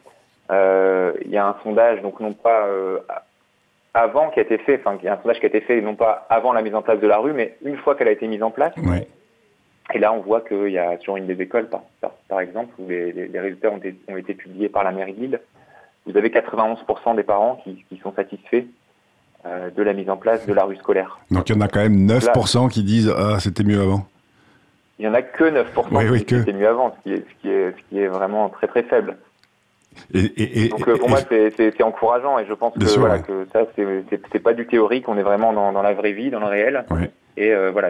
Euh, 0.51 1.13
il 1.25 1.31
y 1.31 1.37
a 1.37 1.47
un 1.47 1.57
sondage, 1.63 2.03
donc 2.03 2.21
non 2.21 2.33
pas 2.33 2.67
euh, 2.67 2.99
avant 3.95 4.31
qui 4.31 4.41
a 4.41 4.43
été 4.43 4.59
fait, 4.59 4.81
enfin 4.85 4.99
il 5.01 5.07
y 5.07 5.09
a 5.09 5.15
un 5.15 5.17
sondage 5.23 5.39
qui 5.39 5.47
a 5.47 5.49
été 5.49 5.61
fait 5.61 5.81
non 5.81 5.95
pas 5.95 6.27
avant 6.29 6.53
la 6.53 6.61
mise 6.61 6.75
en 6.75 6.83
place 6.83 7.01
de 7.01 7.07
la 7.07 7.19
rue, 7.19 7.33
mais 7.33 7.57
une 7.65 7.77
fois 7.79 7.95
qu'elle 7.95 8.09
a 8.09 8.13
été 8.13 8.27
mise 8.27 8.43
en 8.43 8.51
place. 8.51 8.75
Et 9.93 9.99
là, 9.99 10.15
on 10.15 10.21
voit 10.21 10.41
qu'il 10.41 10.71
y 10.71 10.79
a 10.79 10.99
sur 11.01 11.17
une 11.17 11.27
des 11.27 11.41
écoles, 11.43 11.69
par, 12.29 12.41
exemple, 12.41 12.73
où 12.79 12.89
les, 12.89 13.29
résultats 13.35 13.71
ont 13.71 13.77
été, 13.77 13.95
ont 14.09 14.17
été, 14.17 14.33
publiés 14.33 14.71
par 14.71 14.83
la 14.83 14.93
mairie 14.93 15.13
de 15.13 15.21
Lille, 15.21 15.41
vous 16.07 16.17
avez 16.17 16.31
91% 16.31 17.17
des 17.17 17.23
parents 17.23 17.63
qui, 17.65 17.85
sont 18.03 18.13
satisfaits 18.15 18.65
euh, 19.47 19.71
de 19.71 19.83
la 19.83 19.93
mise 19.93 20.09
en 20.11 20.17
place 20.17 20.47
de 20.47 20.53
la 20.53 20.65
rue 20.65 20.77
scolaire. 20.77 21.19
Donc 21.31 21.49
il 21.49 21.55
y 21.55 21.59
en 21.59 21.61
a 21.61 21.69
quand 21.69 21.81
même 21.81 22.07
9% 22.07 22.69
qui 22.71 22.83
disent 22.83 23.13
ah 23.17 23.39
c'était 23.41 23.65
mieux 23.65 23.81
avant. 23.81 24.07
Il 24.99 25.05
y 25.05 25.09
en 25.09 25.15
a 25.15 25.23
que 25.23 25.45
9% 25.45 26.09
qui 26.19 26.25
disent 26.25 26.39
c'était 26.39 26.53
mieux 26.53 26.69
avant, 26.69 26.95
ce 26.97 27.03
qui, 27.03 27.15
est, 27.15 27.25
ce, 27.29 27.41
qui 27.41 27.51
est, 27.51 27.71
ce 27.73 27.89
qui 27.89 28.01
est 28.01 28.09
vraiment 28.09 28.49
très 28.51 28.67
très 28.67 28.83
faible. 28.83 29.17
Et, 30.13 30.69
Donc 30.69 30.87
euh, 30.89 30.97
pour 30.97 31.09
moi 31.09 31.19
c'est 31.29 31.83
encourageant 31.83 32.39
et 32.39 32.47
je 32.47 32.55
pense 32.55 32.75
que, 32.75 32.99
voilà, 32.99 33.19
que 33.19 33.47
ça 33.53 33.67
c'est 33.75 34.39
pas 34.39 34.55
du 34.55 34.67
théorique, 34.67 35.09
on 35.09 35.17
est 35.17 35.23
vraiment 35.23 35.53
dans, 35.53 35.73
dans, 35.73 35.83
la 35.83 35.95
vraie 35.95 36.13
vie, 36.13 36.31
dans 36.31 36.41
le 36.41 36.47
réel. 36.47 36.85
Et 37.37 37.51
euh, 37.51 37.73
voilà, 37.73 37.89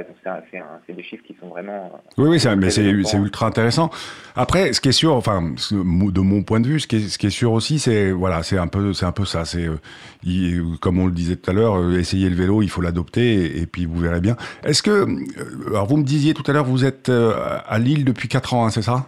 c'est 0.86 0.96
des 0.96 1.02
chiffres 1.02 1.22
qui 1.22 1.36
sont 1.38 1.48
vraiment. 1.48 1.92
Oui, 2.16 2.28
oui, 2.28 2.56
mais 2.56 2.70
c'est 2.70 3.16
ultra 3.16 3.46
intéressant. 3.46 3.90
Après, 4.36 4.72
ce 4.72 4.80
qui 4.80 4.88
est 4.88 4.92
sûr, 4.92 5.14
enfin, 5.14 5.42
de 5.42 6.20
mon 6.20 6.42
point 6.42 6.60
de 6.60 6.66
vue, 6.66 6.80
ce 6.80 6.86
qui 6.86 6.96
est, 6.96 7.08
ce 7.08 7.18
qui 7.18 7.26
est 7.26 7.30
sûr 7.30 7.52
aussi, 7.52 7.78
c'est 7.78 8.10
voilà, 8.10 8.42
c'est 8.42 8.56
un 8.56 8.68
peu, 8.68 8.94
c'est 8.94 9.04
un 9.04 9.12
peu 9.12 9.26
ça. 9.26 9.44
C'est 9.44 9.66
euh, 9.66 10.62
comme 10.80 10.98
on 10.98 11.06
le 11.06 11.12
disait 11.12 11.36
tout 11.36 11.50
à 11.50 11.52
l'heure, 11.52 11.76
euh, 11.76 11.98
essayer 11.98 12.30
le 12.30 12.36
vélo, 12.36 12.62
il 12.62 12.70
faut 12.70 12.80
l'adopter, 12.80 13.60
et, 13.60 13.66
puis 13.66 13.84
vous 13.84 13.98
verrez 13.98 14.20
bien. 14.20 14.36
Est-ce 14.64 14.82
que, 14.82 15.06
alors 15.68 15.86
vous 15.86 15.98
me 15.98 16.04
disiez 16.04 16.32
tout 16.32 16.44
à 16.46 16.54
l'heure, 16.54 16.64
vous 16.64 16.86
êtes 16.86 17.10
à 17.10 17.78
Lille 17.78 18.06
depuis 18.06 18.28
4 18.28 18.54
ans, 18.54 18.64
hein, 18.64 18.70
c'est 18.70 18.82
ça? 18.82 19.06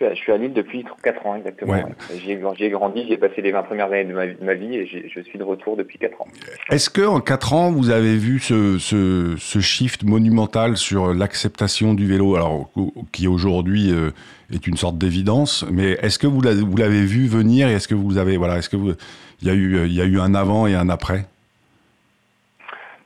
Je 0.00 0.14
suis 0.14 0.32
à 0.32 0.36
Lille 0.36 0.52
depuis 0.52 0.84
4 1.02 1.26
ans 1.26 1.36
exactement. 1.36 1.74
J'y 2.14 2.32
ai, 2.32 2.70
grandi, 2.70 3.06
j'ai 3.08 3.16
passé 3.16 3.42
les 3.42 3.52
20 3.52 3.62
premières 3.62 3.86
années 3.86 4.04
de 4.04 4.44
ma, 4.44 4.54
vie 4.54 4.76
et 4.76 4.86
je 4.86 5.20
suis 5.20 5.38
de 5.38 5.44
retour 5.44 5.76
depuis 5.76 5.98
4 5.98 6.20
ans. 6.20 6.26
Est-ce 6.70 6.90
que 6.90 7.02
en 7.02 7.20
4 7.20 7.52
ans, 7.52 7.70
vous 7.70 7.90
avez 7.90 8.16
vu 8.16 8.38
ce, 8.38 8.78
ce, 8.78 9.60
shift 9.60 10.04
monumental 10.04 10.76
sur 10.76 11.14
l'acceptation 11.14 11.94
du 11.94 12.06
vélo, 12.06 12.36
alors 12.36 12.70
qui 13.12 13.28
aujourd'hui 13.28 13.92
euh, 13.92 14.10
est 14.52 14.66
une 14.66 14.76
sorte 14.76 14.98
d'évidence, 14.98 15.64
mais 15.70 15.92
est-ce 16.02 16.18
que 16.18 16.26
vous 16.26 16.40
l'avez 16.40 17.04
vu 17.04 17.26
venir 17.26 17.68
et 17.68 17.72
est-ce 17.72 17.88
que 17.88 17.94
vous 17.94 18.18
avez 18.18 18.36
voilà, 18.36 18.58
est-ce 18.58 18.68
que 18.68 18.76
vous 18.76 18.92
il 19.42 19.48
y 19.48 19.50
a 19.50 19.54
eu 19.54 19.86
il 19.86 19.94
y 19.94 20.00
a 20.00 20.04
eu 20.04 20.18
un 20.18 20.34
avant 20.34 20.66
et 20.66 20.74
un 20.74 20.88
après? 20.88 21.26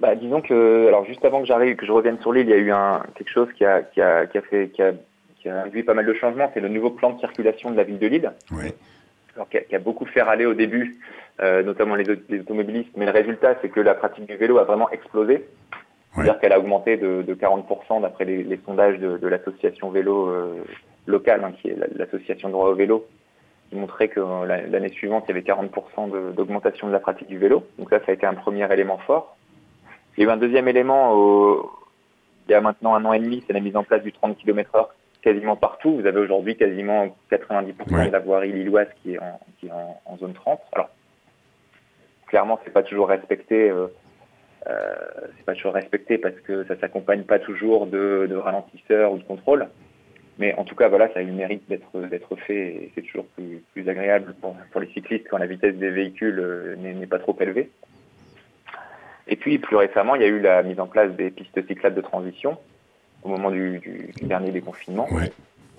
Bah, 0.00 0.14
disons 0.14 0.40
que, 0.40 0.86
alors 0.86 1.04
juste 1.06 1.24
avant 1.24 1.40
que 1.40 1.46
j'arrive, 1.46 1.74
que 1.74 1.84
je 1.84 1.90
revienne 1.90 2.18
sur 2.20 2.32
l'île, 2.32 2.46
il 2.46 2.50
y 2.50 2.54
a 2.54 2.58
eu 2.58 2.70
un, 2.70 3.02
quelque 3.16 3.32
chose 3.32 3.48
qui 3.56 3.64
a, 3.64 3.82
qui 3.82 4.00
a, 4.00 4.26
qui 4.26 4.38
a 4.38 4.42
fait, 4.42 4.68
qui 4.68 4.80
a 4.80 4.92
qui 5.38 5.48
a 5.48 5.62
induit 5.62 5.82
pas 5.82 5.94
mal 5.94 6.06
de 6.06 6.14
changements, 6.14 6.50
c'est 6.54 6.60
le 6.60 6.68
nouveau 6.68 6.90
plan 6.90 7.10
de 7.10 7.20
circulation 7.20 7.70
de 7.70 7.76
la 7.76 7.84
ville 7.84 7.98
de 7.98 8.06
Lille. 8.06 8.32
Alors, 9.34 9.48
qui, 9.48 9.74
a, 9.74 9.78
beaucoup 9.78 10.04
fait 10.06 10.22
râler 10.22 10.46
au 10.46 10.54
début, 10.54 10.98
euh, 11.40 11.62
notamment 11.62 11.94
les, 11.94 12.10
automobilistes, 12.40 12.90
mais 12.96 13.06
le 13.06 13.12
résultat, 13.12 13.56
c'est 13.62 13.68
que 13.68 13.80
la 13.80 13.94
pratique 13.94 14.26
du 14.26 14.36
vélo 14.36 14.58
a 14.58 14.64
vraiment 14.64 14.90
explosé. 14.90 15.46
C'est-à-dire 16.12 16.40
qu'elle 16.40 16.52
a 16.52 16.58
augmenté 16.58 16.96
de, 16.96 17.22
40% 17.22 18.00
d'après 18.00 18.24
les, 18.24 18.60
sondages 18.66 18.98
de, 18.98 19.28
l'association 19.28 19.90
vélo 19.90 20.28
euh, 20.28 20.64
locale, 21.06 21.44
hein, 21.44 21.52
qui 21.60 21.68
est 21.68 21.76
l'association 21.94 22.48
droit 22.48 22.70
au 22.70 22.74
vélo, 22.74 23.06
qui 23.70 23.76
montrait 23.76 24.08
que 24.08 24.18
euh, 24.18 24.66
l'année 24.68 24.88
suivante, 24.88 25.24
il 25.28 25.36
y 25.36 25.38
avait 25.38 25.46
40% 25.46 26.34
d'augmentation 26.34 26.88
de, 26.88 26.92
la 26.92 26.98
pratique 26.98 27.28
du 27.28 27.38
vélo. 27.38 27.64
Donc 27.78 27.90
ça, 27.90 28.00
ça 28.00 28.06
a 28.08 28.12
été 28.12 28.26
un 28.26 28.34
premier 28.34 28.70
élément 28.72 28.98
fort. 28.98 29.36
Il 30.16 30.24
y 30.24 30.26
a 30.26 30.30
eu 30.30 30.32
un 30.32 30.36
deuxième 30.36 30.66
élément 30.66 31.14
il 32.48 32.52
y 32.52 32.54
a 32.54 32.60
maintenant 32.60 32.94
un 32.94 33.04
an 33.04 33.12
et 33.12 33.20
demi, 33.20 33.42
c'est 33.46 33.52
la 33.52 33.60
mise 33.60 33.76
en 33.76 33.84
place 33.84 34.02
du 34.02 34.12
30 34.12 34.36
km 34.38 34.70
h 34.72 34.86
quasiment 35.22 35.56
partout. 35.56 35.96
Vous 35.96 36.06
avez 36.06 36.20
aujourd'hui 36.20 36.56
quasiment 36.56 37.16
90% 37.30 38.06
de 38.06 38.12
la 38.12 38.18
voirie 38.18 38.52
lilloise 38.52 38.88
qui 39.02 39.14
est 39.14 39.18
en, 39.18 39.40
qui 39.58 39.66
est 39.66 39.72
en, 39.72 40.16
zone 40.18 40.34
30. 40.34 40.60
Alors, 40.72 40.90
clairement, 42.26 42.60
c'est 42.64 42.72
pas 42.72 42.82
toujours 42.82 43.08
respecté. 43.08 43.70
Euh, 43.70 43.88
euh, 44.68 44.94
c'est 45.36 45.44
pas 45.44 45.54
toujours 45.54 45.74
respecté 45.74 46.18
parce 46.18 46.38
que 46.40 46.64
ça 46.64 46.78
s'accompagne 46.78 47.22
pas 47.22 47.38
toujours 47.38 47.86
de, 47.86 48.26
de, 48.28 48.36
ralentisseurs 48.36 49.12
ou 49.12 49.18
de 49.18 49.24
contrôle. 49.24 49.68
Mais 50.38 50.54
en 50.54 50.64
tout 50.64 50.74
cas, 50.74 50.88
voilà, 50.88 51.08
ça 51.12 51.20
a 51.20 51.22
eu 51.22 51.26
le 51.26 51.32
mérite 51.32 51.68
d'être 51.68 51.98
d'être 52.00 52.36
fait 52.36 52.68
et 52.68 52.92
c'est 52.94 53.02
toujours 53.02 53.26
plus, 53.26 53.62
plus 53.72 53.88
agréable 53.88 54.34
pour, 54.40 54.56
pour, 54.70 54.80
les 54.80 54.88
cyclistes 54.88 55.26
quand 55.28 55.38
la 55.38 55.46
vitesse 55.46 55.74
des 55.74 55.90
véhicules 55.90 56.38
euh, 56.38 56.76
n'est 56.76 57.06
pas 57.06 57.18
trop 57.18 57.36
élevée. 57.40 57.70
Et 59.26 59.36
puis, 59.36 59.58
plus 59.58 59.76
récemment, 59.76 60.14
il 60.14 60.22
y 60.22 60.24
a 60.24 60.28
eu 60.28 60.40
la 60.40 60.62
mise 60.62 60.80
en 60.80 60.86
place 60.86 61.10
des 61.12 61.30
pistes 61.30 61.66
cyclables 61.66 61.96
de 61.96 62.00
transition 62.00 62.56
au 63.22 63.28
moment 63.28 63.50
du, 63.50 64.12
dernier 64.22 64.50
déconfinement, 64.50 65.08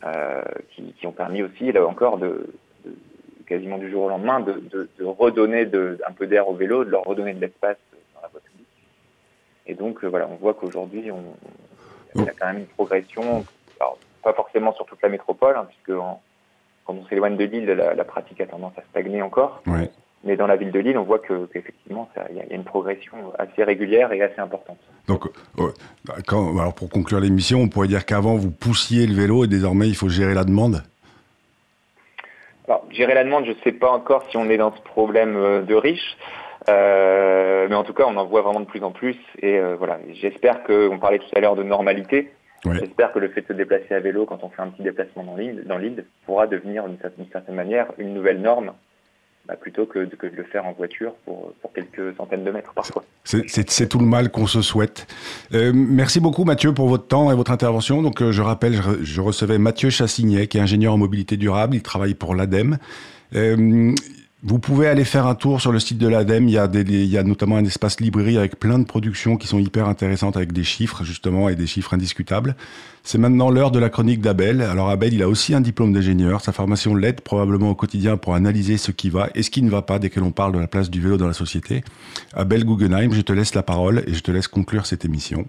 euh, 0.04 0.42
qui, 0.72 1.08
ont 1.08 1.12
permis 1.12 1.44
aussi, 1.44 1.72
là 1.72 1.86
encore, 1.86 2.18
de, 2.18 2.54
quasiment 3.46 3.78
du 3.78 3.90
jour 3.90 4.04
au 4.04 4.10
lendemain, 4.10 4.40
de, 4.40 4.90
redonner 5.04 5.68
un 6.08 6.12
peu 6.12 6.28
d'air 6.28 6.48
au 6.48 6.54
vélo, 6.54 6.84
de 6.84 6.90
leur 6.90 7.04
redonner 7.04 7.34
de 7.34 7.42
l'espace 7.42 7.78
dans 8.16 8.22
la 8.22 8.28
voie 8.28 8.42
publique. 8.42 8.68
Et 9.68 9.74
donc, 9.74 10.04
euh, 10.04 10.08
voilà, 10.08 10.28
on 10.30 10.36
voit 10.36 10.54
qu'aujourd'hui, 10.54 11.12
on, 11.12 11.24
il 12.16 12.24
y 12.24 12.30
a 12.30 12.34
quand 12.38 12.48
même 12.48 12.60
une 12.60 12.66
progression, 12.66 13.46
pas 14.24 14.34
forcément 14.34 14.74
sur 14.74 14.86
toute 14.86 15.02
la 15.02 15.10
métropole, 15.10 15.56
hein, 15.56 15.68
puisque 15.70 15.98
quand 15.98 16.22
on 16.88 17.06
s'éloigne 17.06 17.38
de 17.38 17.46
l'île, 17.46 17.66
la, 17.66 18.04
pratique 18.04 18.42
a 18.42 18.48
tendance 18.48 18.78
à 18.78 18.82
stagner 18.90 19.22
encore. 19.22 19.62
Mais 20.24 20.36
dans 20.36 20.48
la 20.48 20.58
ville 20.58 20.72
de 20.72 20.80
Lille, 20.80 20.98
on 20.98 21.04
voit 21.04 21.20
qu'effectivement, 21.20 22.10
il 22.30 22.36
y, 22.36 22.42
a 22.42 22.54
une 22.54 22.66
progression 22.66 23.18
assez 23.38 23.64
régulière 23.64 24.12
et 24.12 24.22
assez 24.22 24.40
importante. 24.40 24.78
Donc, 25.08 25.26
euh, 25.60 25.72
alors 26.60 26.74
pour 26.74 26.90
conclure 26.90 27.22
l'émission, 27.22 27.60
on 27.62 27.70
pourrait 27.70 27.88
dire 27.88 28.06
qu'avant, 28.06 28.36
vous 28.36 28.52
poussiez 28.52 29.08
le 29.08 29.14
vélo 29.14 29.46
et 29.46 29.48
désormais, 29.48 29.88
il 29.88 29.96
faut 29.96 30.10
gérer 30.10 30.34
la 30.34 30.44
demande? 30.44 30.84
Alors, 32.68 32.86
Gérer 32.92 33.14
la 33.14 33.24
demande, 33.24 33.46
je 33.46 33.52
ne 33.52 33.58
sais 33.64 33.72
pas 33.72 33.90
encore 33.90 34.26
si 34.30 34.36
on 34.36 34.50
est 34.50 34.58
dans 34.58 34.76
ce 34.76 34.82
problème 34.82 35.38
euh, 35.38 35.62
de 35.62 35.76
riche. 35.76 36.18
Euh, 36.68 37.68
mais 37.70 37.76
en 37.76 37.84
tout 37.84 37.94
cas, 37.94 38.04
on 38.06 38.18
en 38.18 38.26
voit 38.26 38.42
vraiment 38.42 38.60
de 38.60 38.66
plus 38.66 38.84
en 38.84 38.92
plus. 38.92 39.16
Et 39.42 39.60
voilà, 39.80 40.00
j'espère 40.22 40.64
que, 40.64 40.90
on 40.90 41.00
parlait 41.00 41.20
tout 41.20 41.30
à 41.34 41.40
l'heure 41.40 41.56
de 41.56 41.64
normalité, 41.64 42.32
J'espère 42.66 43.14
que 43.14 43.20
le 43.20 43.30
fait 43.30 43.42
de 43.42 43.48
se 43.48 43.54
déplacer 43.54 43.94
à 43.94 44.00
vélo 44.00 44.26
quand 44.26 44.44
on 44.44 44.50
fait 44.50 44.62
un 44.62 44.68
petit 44.68 44.84
déplacement 44.84 45.24
dans 45.24 45.36
l'île, 45.36 45.64
dans 45.66 45.78
l'île 45.78 46.06
pourra 46.26 46.48
devenir 46.48 46.86
d'une 46.88 47.30
certaine 47.32 47.56
manière 47.56 47.88
une 47.98 48.14
nouvelle 48.14 48.42
norme 48.42 48.74
bah, 49.48 49.56
plutôt 49.56 49.86
que 49.86 50.00
de, 50.00 50.18
le 50.22 50.44
faire 50.44 50.66
en 50.66 50.74
voiture 50.74 51.14
pour, 51.26 51.54
quelques 51.74 52.16
centaines 52.18 52.44
de 52.44 52.52
mètres 52.52 52.74
parfois. 52.74 53.04
C'est 53.24 53.90
tout 53.90 54.00
le 54.00 54.06
mal 54.06 54.30
qu'on 54.32 54.48
se 54.48 54.62
souhaite. 54.62 55.08
Euh, 55.54 55.72
merci 55.74 56.20
beaucoup 56.20 56.44
Mathieu 56.44 56.74
pour 56.74 56.88
votre 56.88 57.08
temps 57.08 57.32
et 57.32 57.36
votre 57.36 57.52
intervention. 57.52 58.02
Donc 58.02 58.22
euh, 58.22 58.32
je 58.32 58.42
rappelle, 58.42 58.80
je, 59.02 59.22
recevais 59.22 59.58
Mathieu 59.58 59.90
Chassignet, 59.90 60.48
qui 60.48 60.58
est 60.58 60.62
ingénieur 60.62 60.94
en 60.94 60.98
mobilité 60.98 61.38
durable. 61.38 61.76
Il 61.76 61.82
travaille 61.82 62.16
pour 62.16 62.36
l'ADEME. 62.36 62.78
Euh, 63.36 63.94
vous 64.42 64.58
pouvez 64.58 64.88
aller 64.88 65.04
faire 65.04 65.28
un 65.28 65.36
tour 65.36 65.60
sur 65.60 65.74
le 65.74 65.80
site 65.80 65.98
de 65.98 66.08
l'ADEME. 66.08 66.48
Il 66.48 66.54
y, 66.54 66.58
a 66.58 66.70
des, 66.70 66.82
il 66.82 67.10
y 67.10 67.18
a 67.18 67.24
notamment 67.24 67.58
un 67.58 67.66
espace 67.66 68.00
librairie 68.00 68.38
avec 68.38 68.58
plein 68.58 68.80
de 68.80 68.86
productions 68.86 69.36
qui 69.36 69.48
sont 69.48 69.60
hyper 69.60 69.90
intéressantes 69.90 70.38
avec 70.38 70.54
des 70.54 70.64
chiffres, 70.64 71.04
justement, 71.04 71.50
et 71.50 71.58
des 71.58 71.68
chiffres 71.68 71.94
indiscutables. 71.94 72.56
C'est 73.04 73.18
maintenant 73.18 73.50
l'heure 73.50 73.72
de 73.72 73.80
la 73.80 73.90
chronique 73.90 74.22
d'Abel. 74.22 74.62
Alors, 74.62 74.90
Abel, 74.90 75.14
il 75.14 75.22
a 75.24 75.28
aussi 75.28 75.54
un 75.54 75.60
diplôme 75.60 75.92
d'ingénieur. 75.92 76.40
Sa 76.40 76.54
formation 76.54 76.96
l'aide 76.96 77.20
probablement 77.20 77.72
au 77.72 77.76
quotidien 77.76 78.16
pour 78.16 78.34
analyser 78.34 78.78
ce 78.78 78.92
qui 78.92 79.10
va 79.10 79.30
et 79.36 79.44
ce 79.44 79.50
qui 79.50 79.62
ne 79.62 79.70
va 79.70 79.82
pas 79.82 80.00
dès 80.00 80.10
que 80.10 80.22
l'on 80.22 80.32
parle 80.32 80.54
de 80.54 80.60
la 80.60 80.68
place 80.68 80.90
du 80.90 81.02
vélo 81.02 81.18
dans 81.18 81.28
la 81.28 81.34
société. 81.34 81.84
Abel 82.34 82.64
Guggenheim, 82.64 83.12
je 83.12 83.22
te 83.22 83.34
laisse 83.34 83.54
la 83.56 83.64
parole 83.64 84.04
et 84.08 84.14
je 84.14 84.22
te 84.22 84.32
laisse 84.32 84.48
conclure 84.48 84.86
cette 84.86 85.04
émission. 85.04 85.48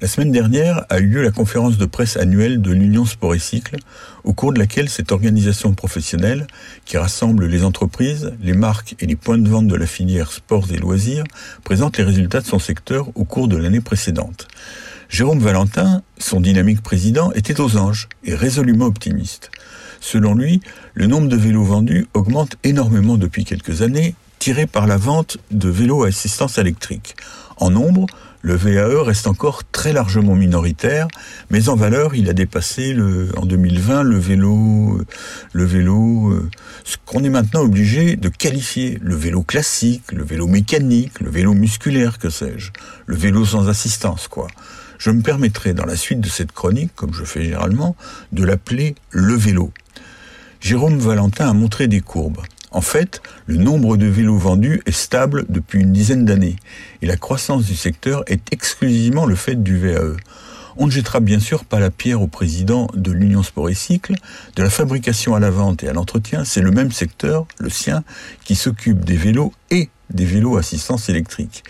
La 0.00 0.08
semaine 0.08 0.32
dernière 0.32 0.84
a 0.90 0.98
eu 0.98 1.06
lieu 1.06 1.22
la 1.22 1.30
conférence 1.30 1.78
de 1.78 1.86
presse 1.86 2.16
annuelle 2.16 2.60
de 2.60 2.72
l'Union 2.72 3.04
Sport 3.04 3.36
et 3.36 3.38
Cycle, 3.38 3.76
au 4.24 4.32
cours 4.32 4.52
de 4.52 4.58
laquelle 4.58 4.88
cette 4.88 5.12
organisation 5.12 5.72
professionnelle, 5.72 6.48
qui 6.84 6.98
rassemble 6.98 7.46
les 7.46 7.62
entreprises, 7.62 8.32
les 8.42 8.54
marques 8.54 8.96
et 8.98 9.06
les 9.06 9.14
points 9.14 9.38
de 9.38 9.48
vente 9.48 9.68
de 9.68 9.76
la 9.76 9.86
filière 9.86 10.32
sports 10.32 10.66
et 10.72 10.78
loisirs, 10.78 11.24
présente 11.62 11.96
les 11.96 12.04
résultats 12.04 12.40
de 12.40 12.46
son 12.46 12.58
secteur 12.58 13.08
au 13.14 13.24
cours 13.24 13.46
de 13.46 13.56
l'année 13.56 13.80
précédente. 13.80 14.48
Jérôme 15.08 15.38
Valentin, 15.38 16.02
son 16.18 16.40
dynamique 16.40 16.82
président, 16.82 17.30
était 17.32 17.60
aux 17.60 17.76
anges 17.76 18.08
et 18.24 18.34
résolument 18.34 18.86
optimiste. 18.86 19.50
Selon 20.00 20.34
lui, 20.34 20.60
le 20.94 21.06
nombre 21.06 21.28
de 21.28 21.36
vélos 21.36 21.64
vendus 21.64 22.08
augmente 22.14 22.56
énormément 22.64 23.16
depuis 23.16 23.44
quelques 23.44 23.82
années, 23.82 24.16
tiré 24.40 24.66
par 24.66 24.88
la 24.88 24.96
vente 24.96 25.38
de 25.52 25.68
vélos 25.68 26.02
à 26.02 26.08
assistance 26.08 26.58
électrique. 26.58 27.14
En 27.58 27.70
nombre, 27.70 28.06
le 28.44 28.56
VAE 28.56 29.02
reste 29.02 29.26
encore 29.26 29.64
très 29.64 29.94
largement 29.94 30.34
minoritaire, 30.34 31.08
mais 31.48 31.70
en 31.70 31.76
valeur, 31.76 32.14
il 32.14 32.28
a 32.28 32.34
dépassé 32.34 32.92
le, 32.92 33.30
en 33.38 33.46
2020 33.46 34.02
le 34.02 34.18
vélo, 34.18 35.00
le 35.54 35.64
vélo, 35.64 36.28
euh, 36.28 36.50
ce 36.84 36.98
qu'on 37.06 37.24
est 37.24 37.30
maintenant 37.30 37.62
obligé 37.62 38.16
de 38.16 38.28
qualifier 38.28 38.98
le 39.00 39.14
vélo 39.14 39.42
classique, 39.42 40.12
le 40.12 40.22
vélo 40.24 40.46
mécanique, 40.46 41.20
le 41.20 41.30
vélo 41.30 41.54
musculaire, 41.54 42.18
que 42.18 42.28
sais-je, 42.28 42.70
le 43.06 43.16
vélo 43.16 43.46
sans 43.46 43.68
assistance, 43.68 44.28
quoi. 44.28 44.48
Je 44.98 45.10
me 45.10 45.22
permettrai 45.22 45.72
dans 45.72 45.86
la 45.86 45.96
suite 45.96 46.20
de 46.20 46.28
cette 46.28 46.52
chronique, 46.52 46.90
comme 46.94 47.14
je 47.14 47.24
fais 47.24 47.44
généralement, 47.44 47.96
de 48.32 48.44
l'appeler 48.44 48.94
le 49.10 49.34
vélo. 49.34 49.72
Jérôme 50.60 50.98
Valentin 50.98 51.48
a 51.48 51.54
montré 51.54 51.88
des 51.88 52.02
courbes. 52.02 52.42
En 52.74 52.80
fait, 52.80 53.22
le 53.46 53.56
nombre 53.56 53.96
de 53.96 54.06
vélos 54.06 54.36
vendus 54.36 54.82
est 54.84 54.90
stable 54.90 55.46
depuis 55.48 55.80
une 55.80 55.92
dizaine 55.92 56.24
d'années 56.24 56.56
et 57.02 57.06
la 57.06 57.16
croissance 57.16 57.64
du 57.66 57.76
secteur 57.76 58.24
est 58.26 58.52
exclusivement 58.52 59.26
le 59.26 59.36
fait 59.36 59.54
du 59.54 59.78
VAE. 59.78 60.16
On 60.76 60.86
ne 60.86 60.90
jettera 60.90 61.20
bien 61.20 61.38
sûr 61.38 61.64
pas 61.64 61.78
la 61.78 61.92
pierre 61.92 62.20
au 62.20 62.26
président 62.26 62.88
de 62.94 63.12
l'Union 63.12 63.44
Sport 63.44 63.70
et 63.70 63.74
Cycle. 63.74 64.14
De 64.56 64.62
la 64.64 64.70
fabrication 64.70 65.36
à 65.36 65.38
la 65.38 65.50
vente 65.50 65.84
et 65.84 65.88
à 65.88 65.92
l'entretien, 65.92 66.44
c'est 66.44 66.62
le 66.62 66.72
même 66.72 66.90
secteur, 66.90 67.46
le 67.58 67.70
sien, 67.70 68.02
qui 68.44 68.56
s'occupe 68.56 69.04
des 69.04 69.16
vélos 69.16 69.52
et 69.70 69.88
des 70.10 70.24
vélos 70.24 70.56
assistance 70.56 71.08
électrique. 71.08 71.64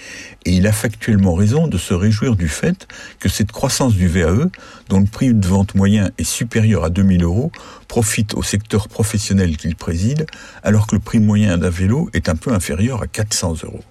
Et 0.45 0.53
il 0.53 0.67
a 0.67 0.73
factuellement 0.73 1.35
raison 1.35 1.69
de 1.69 1.79
se 1.79 1.95
réjouir 1.95 2.37
du 2.37 2.49
fait 2.49 2.87
que 3.21 3.29
cette 3.29 3.53
croissance 3.53 3.95
du 3.95 4.09
VAE, 4.09 4.51
dont 4.89 5.01
le 5.01 5.07
prix 5.07 5.33
de 5.33 5.47
vente 5.47 5.75
moyen 5.75 6.11
est 6.19 6.25
supérieur 6.25 6.85
à 6.85 6.91
2000 6.91 7.23
euros, 7.23 7.53
profite 7.89 8.35
au 8.35 8.43
secteur 8.43 8.89
professionnel 8.89 9.57
qu'il 9.57 9.77
préside, 9.77 10.27
alors 10.63 10.87
que 10.87 10.97
le 10.97 11.01
prix 11.01 11.21
moyen 11.21 11.59
d'un 11.59 11.71
vélo 11.71 12.11
est 12.13 12.29
un 12.29 12.37
peu 12.37 12.53
inférieur 12.53 13.03
à 13.03 13.07
400 13.07 13.55
euros. 13.65 13.85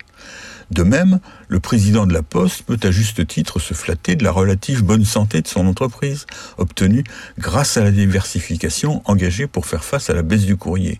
De 0.72 0.84
même, 0.84 1.20
le 1.48 1.60
président 1.60 2.06
de 2.06 2.14
la 2.14 2.24
Poste 2.24 2.64
peut 2.64 2.80
à 2.84 2.92
juste 2.92 3.26
titre 3.28 3.60
se 3.60 3.74
flatter 3.74 4.16
de 4.16 4.24
la 4.24 4.32
relative 4.32 4.84
bonne 4.84 5.06
santé 5.06 5.42
de 5.42 5.48
son 5.48 5.68
entreprise, 5.68 6.26
obtenue 6.58 7.04
grâce 7.38 7.78
à 7.78 7.84
la 7.84 7.92
diversification 7.92 9.02
engagée 9.06 9.48
pour 9.48 9.66
faire 9.66 9.84
face 9.84 10.10
à 10.10 10.14
la 10.14 10.22
baisse 10.22 10.46
du 10.46 10.58
courrier. 10.58 11.00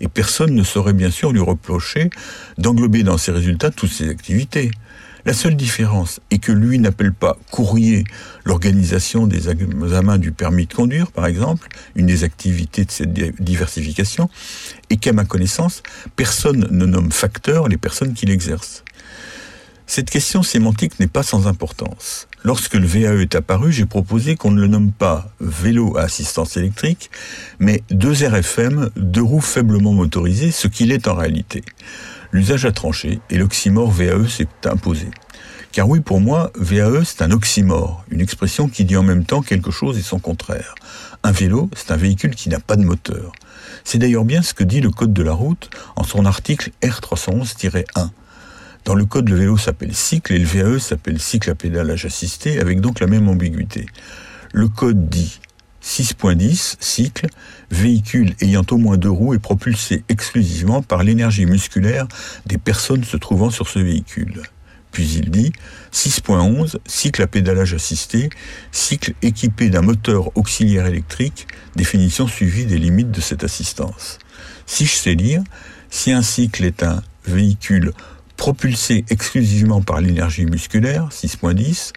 Et 0.00 0.08
personne 0.08 0.54
ne 0.54 0.62
saurait 0.62 0.92
bien 0.92 1.10
sûr 1.10 1.32
lui 1.32 1.40
reprocher 1.40 2.10
d'englober 2.58 3.02
dans 3.02 3.18
ses 3.18 3.32
résultats 3.32 3.70
toutes 3.70 3.92
ses 3.92 4.08
activités. 4.08 4.70
La 5.26 5.32
seule 5.32 5.56
différence 5.56 6.20
est 6.30 6.38
que 6.38 6.52
lui 6.52 6.78
n'appelle 6.78 7.14
pas 7.14 7.38
courrier 7.50 8.04
l'organisation 8.44 9.26
des 9.26 9.48
examens 9.48 10.18
du 10.18 10.32
permis 10.32 10.66
de 10.66 10.74
conduire, 10.74 11.12
par 11.12 11.24
exemple, 11.24 11.68
une 11.96 12.04
des 12.04 12.24
activités 12.24 12.84
de 12.84 12.90
cette 12.90 13.14
diversification, 13.40 14.28
et 14.90 14.98
qu'à 14.98 15.14
ma 15.14 15.24
connaissance, 15.24 15.82
personne 16.14 16.68
ne 16.70 16.84
nomme 16.84 17.10
facteur 17.10 17.68
les 17.68 17.78
personnes 17.78 18.12
qui 18.12 18.26
l'exercent. 18.26 18.84
Cette 19.86 20.08
question 20.08 20.42
sémantique 20.42 20.98
n'est 20.98 21.06
pas 21.06 21.22
sans 21.22 21.46
importance. 21.46 22.26
Lorsque 22.42 22.74
le 22.74 22.86
VAE 22.86 23.20
est 23.20 23.34
apparu, 23.34 23.70
j'ai 23.70 23.84
proposé 23.84 24.34
qu'on 24.34 24.50
ne 24.50 24.60
le 24.60 24.66
nomme 24.66 24.92
pas 24.92 25.30
vélo 25.40 25.96
à 25.98 26.02
assistance 26.02 26.56
électrique, 26.56 27.10
mais 27.58 27.82
deux 27.90 28.26
RFM, 28.26 28.90
deux 28.96 29.22
roues 29.22 29.42
faiblement 29.42 29.92
motorisées, 29.92 30.52
ce 30.52 30.68
qu'il 30.68 30.90
est 30.90 31.06
en 31.06 31.14
réalité. 31.14 31.62
L'usage 32.32 32.64
a 32.64 32.72
tranché 32.72 33.20
et 33.28 33.36
l'oxymore 33.36 33.90
VAE 33.90 34.26
s'est 34.26 34.48
imposé. 34.64 35.08
Car 35.70 35.88
oui, 35.88 36.00
pour 36.00 36.20
moi, 36.20 36.50
VAE, 36.56 37.04
c'est 37.04 37.22
un 37.22 37.30
oxymore, 37.30 38.04
une 38.10 38.20
expression 38.20 38.68
qui 38.68 38.84
dit 38.84 38.96
en 38.96 39.02
même 39.02 39.24
temps 39.24 39.42
quelque 39.42 39.70
chose 39.70 39.98
et 39.98 40.02
son 40.02 40.18
contraire. 40.18 40.74
Un 41.22 41.32
vélo, 41.32 41.68
c'est 41.76 41.90
un 41.90 41.96
véhicule 41.96 42.34
qui 42.34 42.48
n'a 42.48 42.60
pas 42.60 42.76
de 42.76 42.84
moteur. 42.84 43.32
C'est 43.84 43.98
d'ailleurs 43.98 44.24
bien 44.24 44.40
ce 44.40 44.54
que 44.54 44.64
dit 44.64 44.80
le 44.80 44.90
Code 44.90 45.12
de 45.12 45.22
la 45.22 45.32
route 45.32 45.68
en 45.96 46.04
son 46.04 46.24
article 46.24 46.70
R311-1. 46.82 48.10
Dans 48.84 48.94
le 48.94 49.06
code, 49.06 49.30
le 49.30 49.36
vélo 49.36 49.56
s'appelle 49.56 49.94
cycle 49.94 50.34
et 50.34 50.38
le 50.38 50.44
VAE 50.44 50.78
s'appelle 50.78 51.18
cycle 51.18 51.50
à 51.50 51.54
pédalage 51.54 52.04
assisté, 52.04 52.60
avec 52.60 52.80
donc 52.80 53.00
la 53.00 53.06
même 53.06 53.28
ambiguïté. 53.28 53.86
Le 54.52 54.68
code 54.68 55.08
dit 55.08 55.40
6.10, 55.82 56.76
cycle, 56.80 57.26
véhicule 57.70 58.34
ayant 58.40 58.64
au 58.70 58.76
moins 58.76 58.98
deux 58.98 59.10
roues 59.10 59.32
et 59.32 59.38
propulsé 59.38 60.04
exclusivement 60.10 60.82
par 60.82 61.02
l'énergie 61.02 61.46
musculaire 61.46 62.06
des 62.44 62.58
personnes 62.58 63.04
se 63.04 63.16
trouvant 63.16 63.50
sur 63.50 63.68
ce 63.68 63.78
véhicule. 63.78 64.42
Puis 64.92 65.14
il 65.14 65.30
dit 65.30 65.52
6.11, 65.92 66.76
cycle 66.86 67.22
à 67.22 67.26
pédalage 67.26 67.72
assisté, 67.72 68.28
cycle 68.70 69.14
équipé 69.22 69.70
d'un 69.70 69.82
moteur 69.82 70.36
auxiliaire 70.36 70.86
électrique, 70.86 71.48
définition 71.74 72.26
suivie 72.26 72.66
des 72.66 72.78
limites 72.78 73.10
de 73.10 73.20
cette 73.20 73.44
assistance. 73.44 74.18
Si 74.66 74.84
je 74.84 74.94
sais 74.94 75.14
lire, 75.14 75.42
si 75.90 76.12
un 76.12 76.22
cycle 76.22 76.64
est 76.64 76.82
un 76.82 77.02
véhicule 77.26 77.92
propulsé 78.36 79.04
exclusivement 79.10 79.82
par 79.82 80.00
l'énergie 80.00 80.46
musculaire, 80.46 81.08
6.10, 81.10 81.92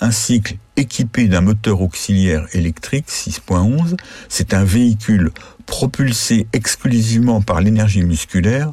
un 0.00 0.10
cycle 0.10 0.56
équipé 0.76 1.26
d'un 1.26 1.40
moteur 1.40 1.80
auxiliaire 1.80 2.46
électrique, 2.52 3.08
6.11, 3.08 3.96
c'est 4.28 4.52
un 4.52 4.64
véhicule 4.64 5.30
propulsé 5.64 6.46
exclusivement 6.52 7.40
par 7.40 7.60
l'énergie 7.60 8.02
musculaire, 8.02 8.70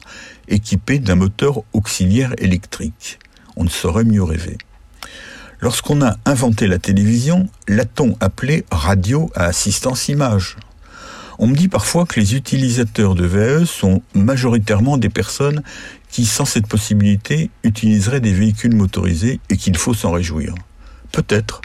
équipé 0.48 1.00
d'un 1.00 1.16
moteur 1.16 1.64
auxiliaire 1.74 2.34
électrique. 2.38 3.20
On 3.56 3.64
ne 3.64 3.70
saurait 3.70 4.04
mieux 4.04 4.24
rêver. 4.24 4.58
Lorsqu'on 5.62 6.02
a 6.02 6.18
inventé 6.26 6.68
la 6.68 6.78
télévision, 6.78 7.48
l'a-t-on 7.70 8.18
appelé 8.20 8.66
radio 8.70 9.32
à 9.34 9.46
assistance 9.46 10.10
image? 10.10 10.58
On 11.40 11.48
me 11.48 11.56
dit 11.56 11.70
parfois 11.70 12.06
que 12.06 12.20
les 12.20 12.36
utilisateurs 12.36 13.16
de 13.16 13.26
VAE 13.26 13.66
sont 13.66 14.02
majoritairement 14.14 14.98
des 14.98 15.10
personnes 15.10 15.64
qui, 16.14 16.26
sans 16.28 16.46
cette 16.46 16.68
possibilité, 16.68 17.50
utiliserait 17.64 18.22
des 18.22 18.34
véhicules 18.34 18.76
motorisés 18.76 19.40
et 19.50 19.58
qu'il 19.58 19.76
faut 19.76 19.96
s'en 19.96 20.12
réjouir. 20.12 20.54
Peut-être. 21.12 21.62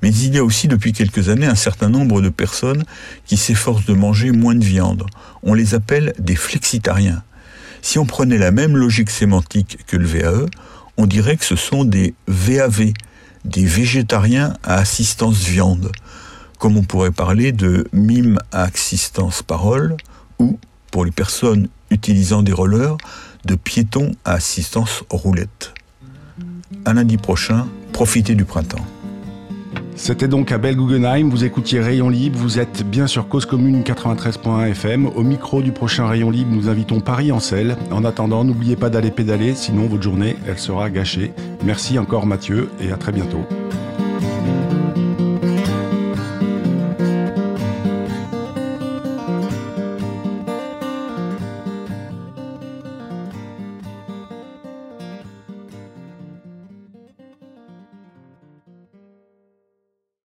Mais 0.00 0.14
il 0.14 0.32
y 0.32 0.38
a 0.38 0.44
aussi 0.44 0.68
depuis 0.68 0.92
quelques 0.92 1.28
années 1.28 1.48
un 1.48 1.56
certain 1.56 1.88
nombre 1.88 2.22
de 2.22 2.28
personnes 2.28 2.84
qui 3.26 3.36
s'efforcent 3.36 3.86
de 3.86 3.92
manger 3.92 4.30
moins 4.30 4.54
de 4.54 4.64
viande. 4.64 5.06
On 5.42 5.54
les 5.54 5.74
appelle 5.74 6.14
des 6.20 6.36
flexitariens. 6.36 7.24
Si 7.82 7.98
on 7.98 8.06
prenait 8.06 8.38
la 8.38 8.52
même 8.52 8.76
logique 8.76 9.10
sémantique 9.10 9.78
que 9.88 9.96
le 9.96 10.06
VAE, 10.06 10.46
on 10.96 11.06
dirait 11.06 11.36
que 11.36 11.44
ce 11.44 11.56
sont 11.56 11.84
des 11.84 12.14
VAV, 12.28 12.92
des 13.44 13.64
végétariens 13.64 14.54
à 14.62 14.76
assistance 14.76 15.38
viande, 15.38 15.90
comme 16.60 16.76
on 16.76 16.84
pourrait 16.84 17.10
parler 17.10 17.50
de 17.50 17.88
mime 17.92 18.38
à 18.52 18.62
assistance 18.62 19.42
parole, 19.42 19.96
ou, 20.38 20.60
pour 20.92 21.04
les 21.04 21.10
personnes 21.10 21.68
utilisant 21.90 22.42
des 22.42 22.52
rollers, 22.52 22.96
de 23.44 23.54
piétons 23.54 24.12
à 24.24 24.32
assistance 24.32 25.04
roulette. 25.10 25.74
À 26.84 26.94
lundi 26.94 27.16
prochain, 27.16 27.66
profitez 27.92 28.34
du 28.34 28.44
printemps. 28.44 28.84
C'était 29.96 30.28
donc 30.28 30.50
Abel 30.50 30.76
Guggenheim, 30.76 31.28
vous 31.28 31.44
écoutiez 31.44 31.78
Rayon 31.78 32.08
Libre, 32.08 32.38
vous 32.38 32.58
êtes 32.58 32.88
bien 32.88 33.06
sur 33.06 33.28
Cause 33.28 33.44
Commune 33.44 33.82
93.1 33.82 34.70
FM. 34.70 35.06
Au 35.06 35.22
micro 35.22 35.60
du 35.60 35.72
prochain 35.72 36.06
Rayon 36.06 36.30
Libre, 36.30 36.52
nous 36.52 36.70
invitons 36.70 37.00
Paris 37.00 37.32
Ancel. 37.32 37.76
En 37.90 38.04
attendant, 38.04 38.42
n'oubliez 38.42 38.76
pas 38.76 38.88
d'aller 38.88 39.10
pédaler, 39.10 39.54
sinon 39.54 39.88
votre 39.88 40.02
journée, 40.02 40.36
elle 40.48 40.58
sera 40.58 40.88
gâchée. 40.88 41.32
Merci 41.64 41.98
encore 41.98 42.24
Mathieu 42.24 42.70
et 42.80 42.90
à 42.92 42.96
très 42.96 43.12
bientôt. 43.12 43.44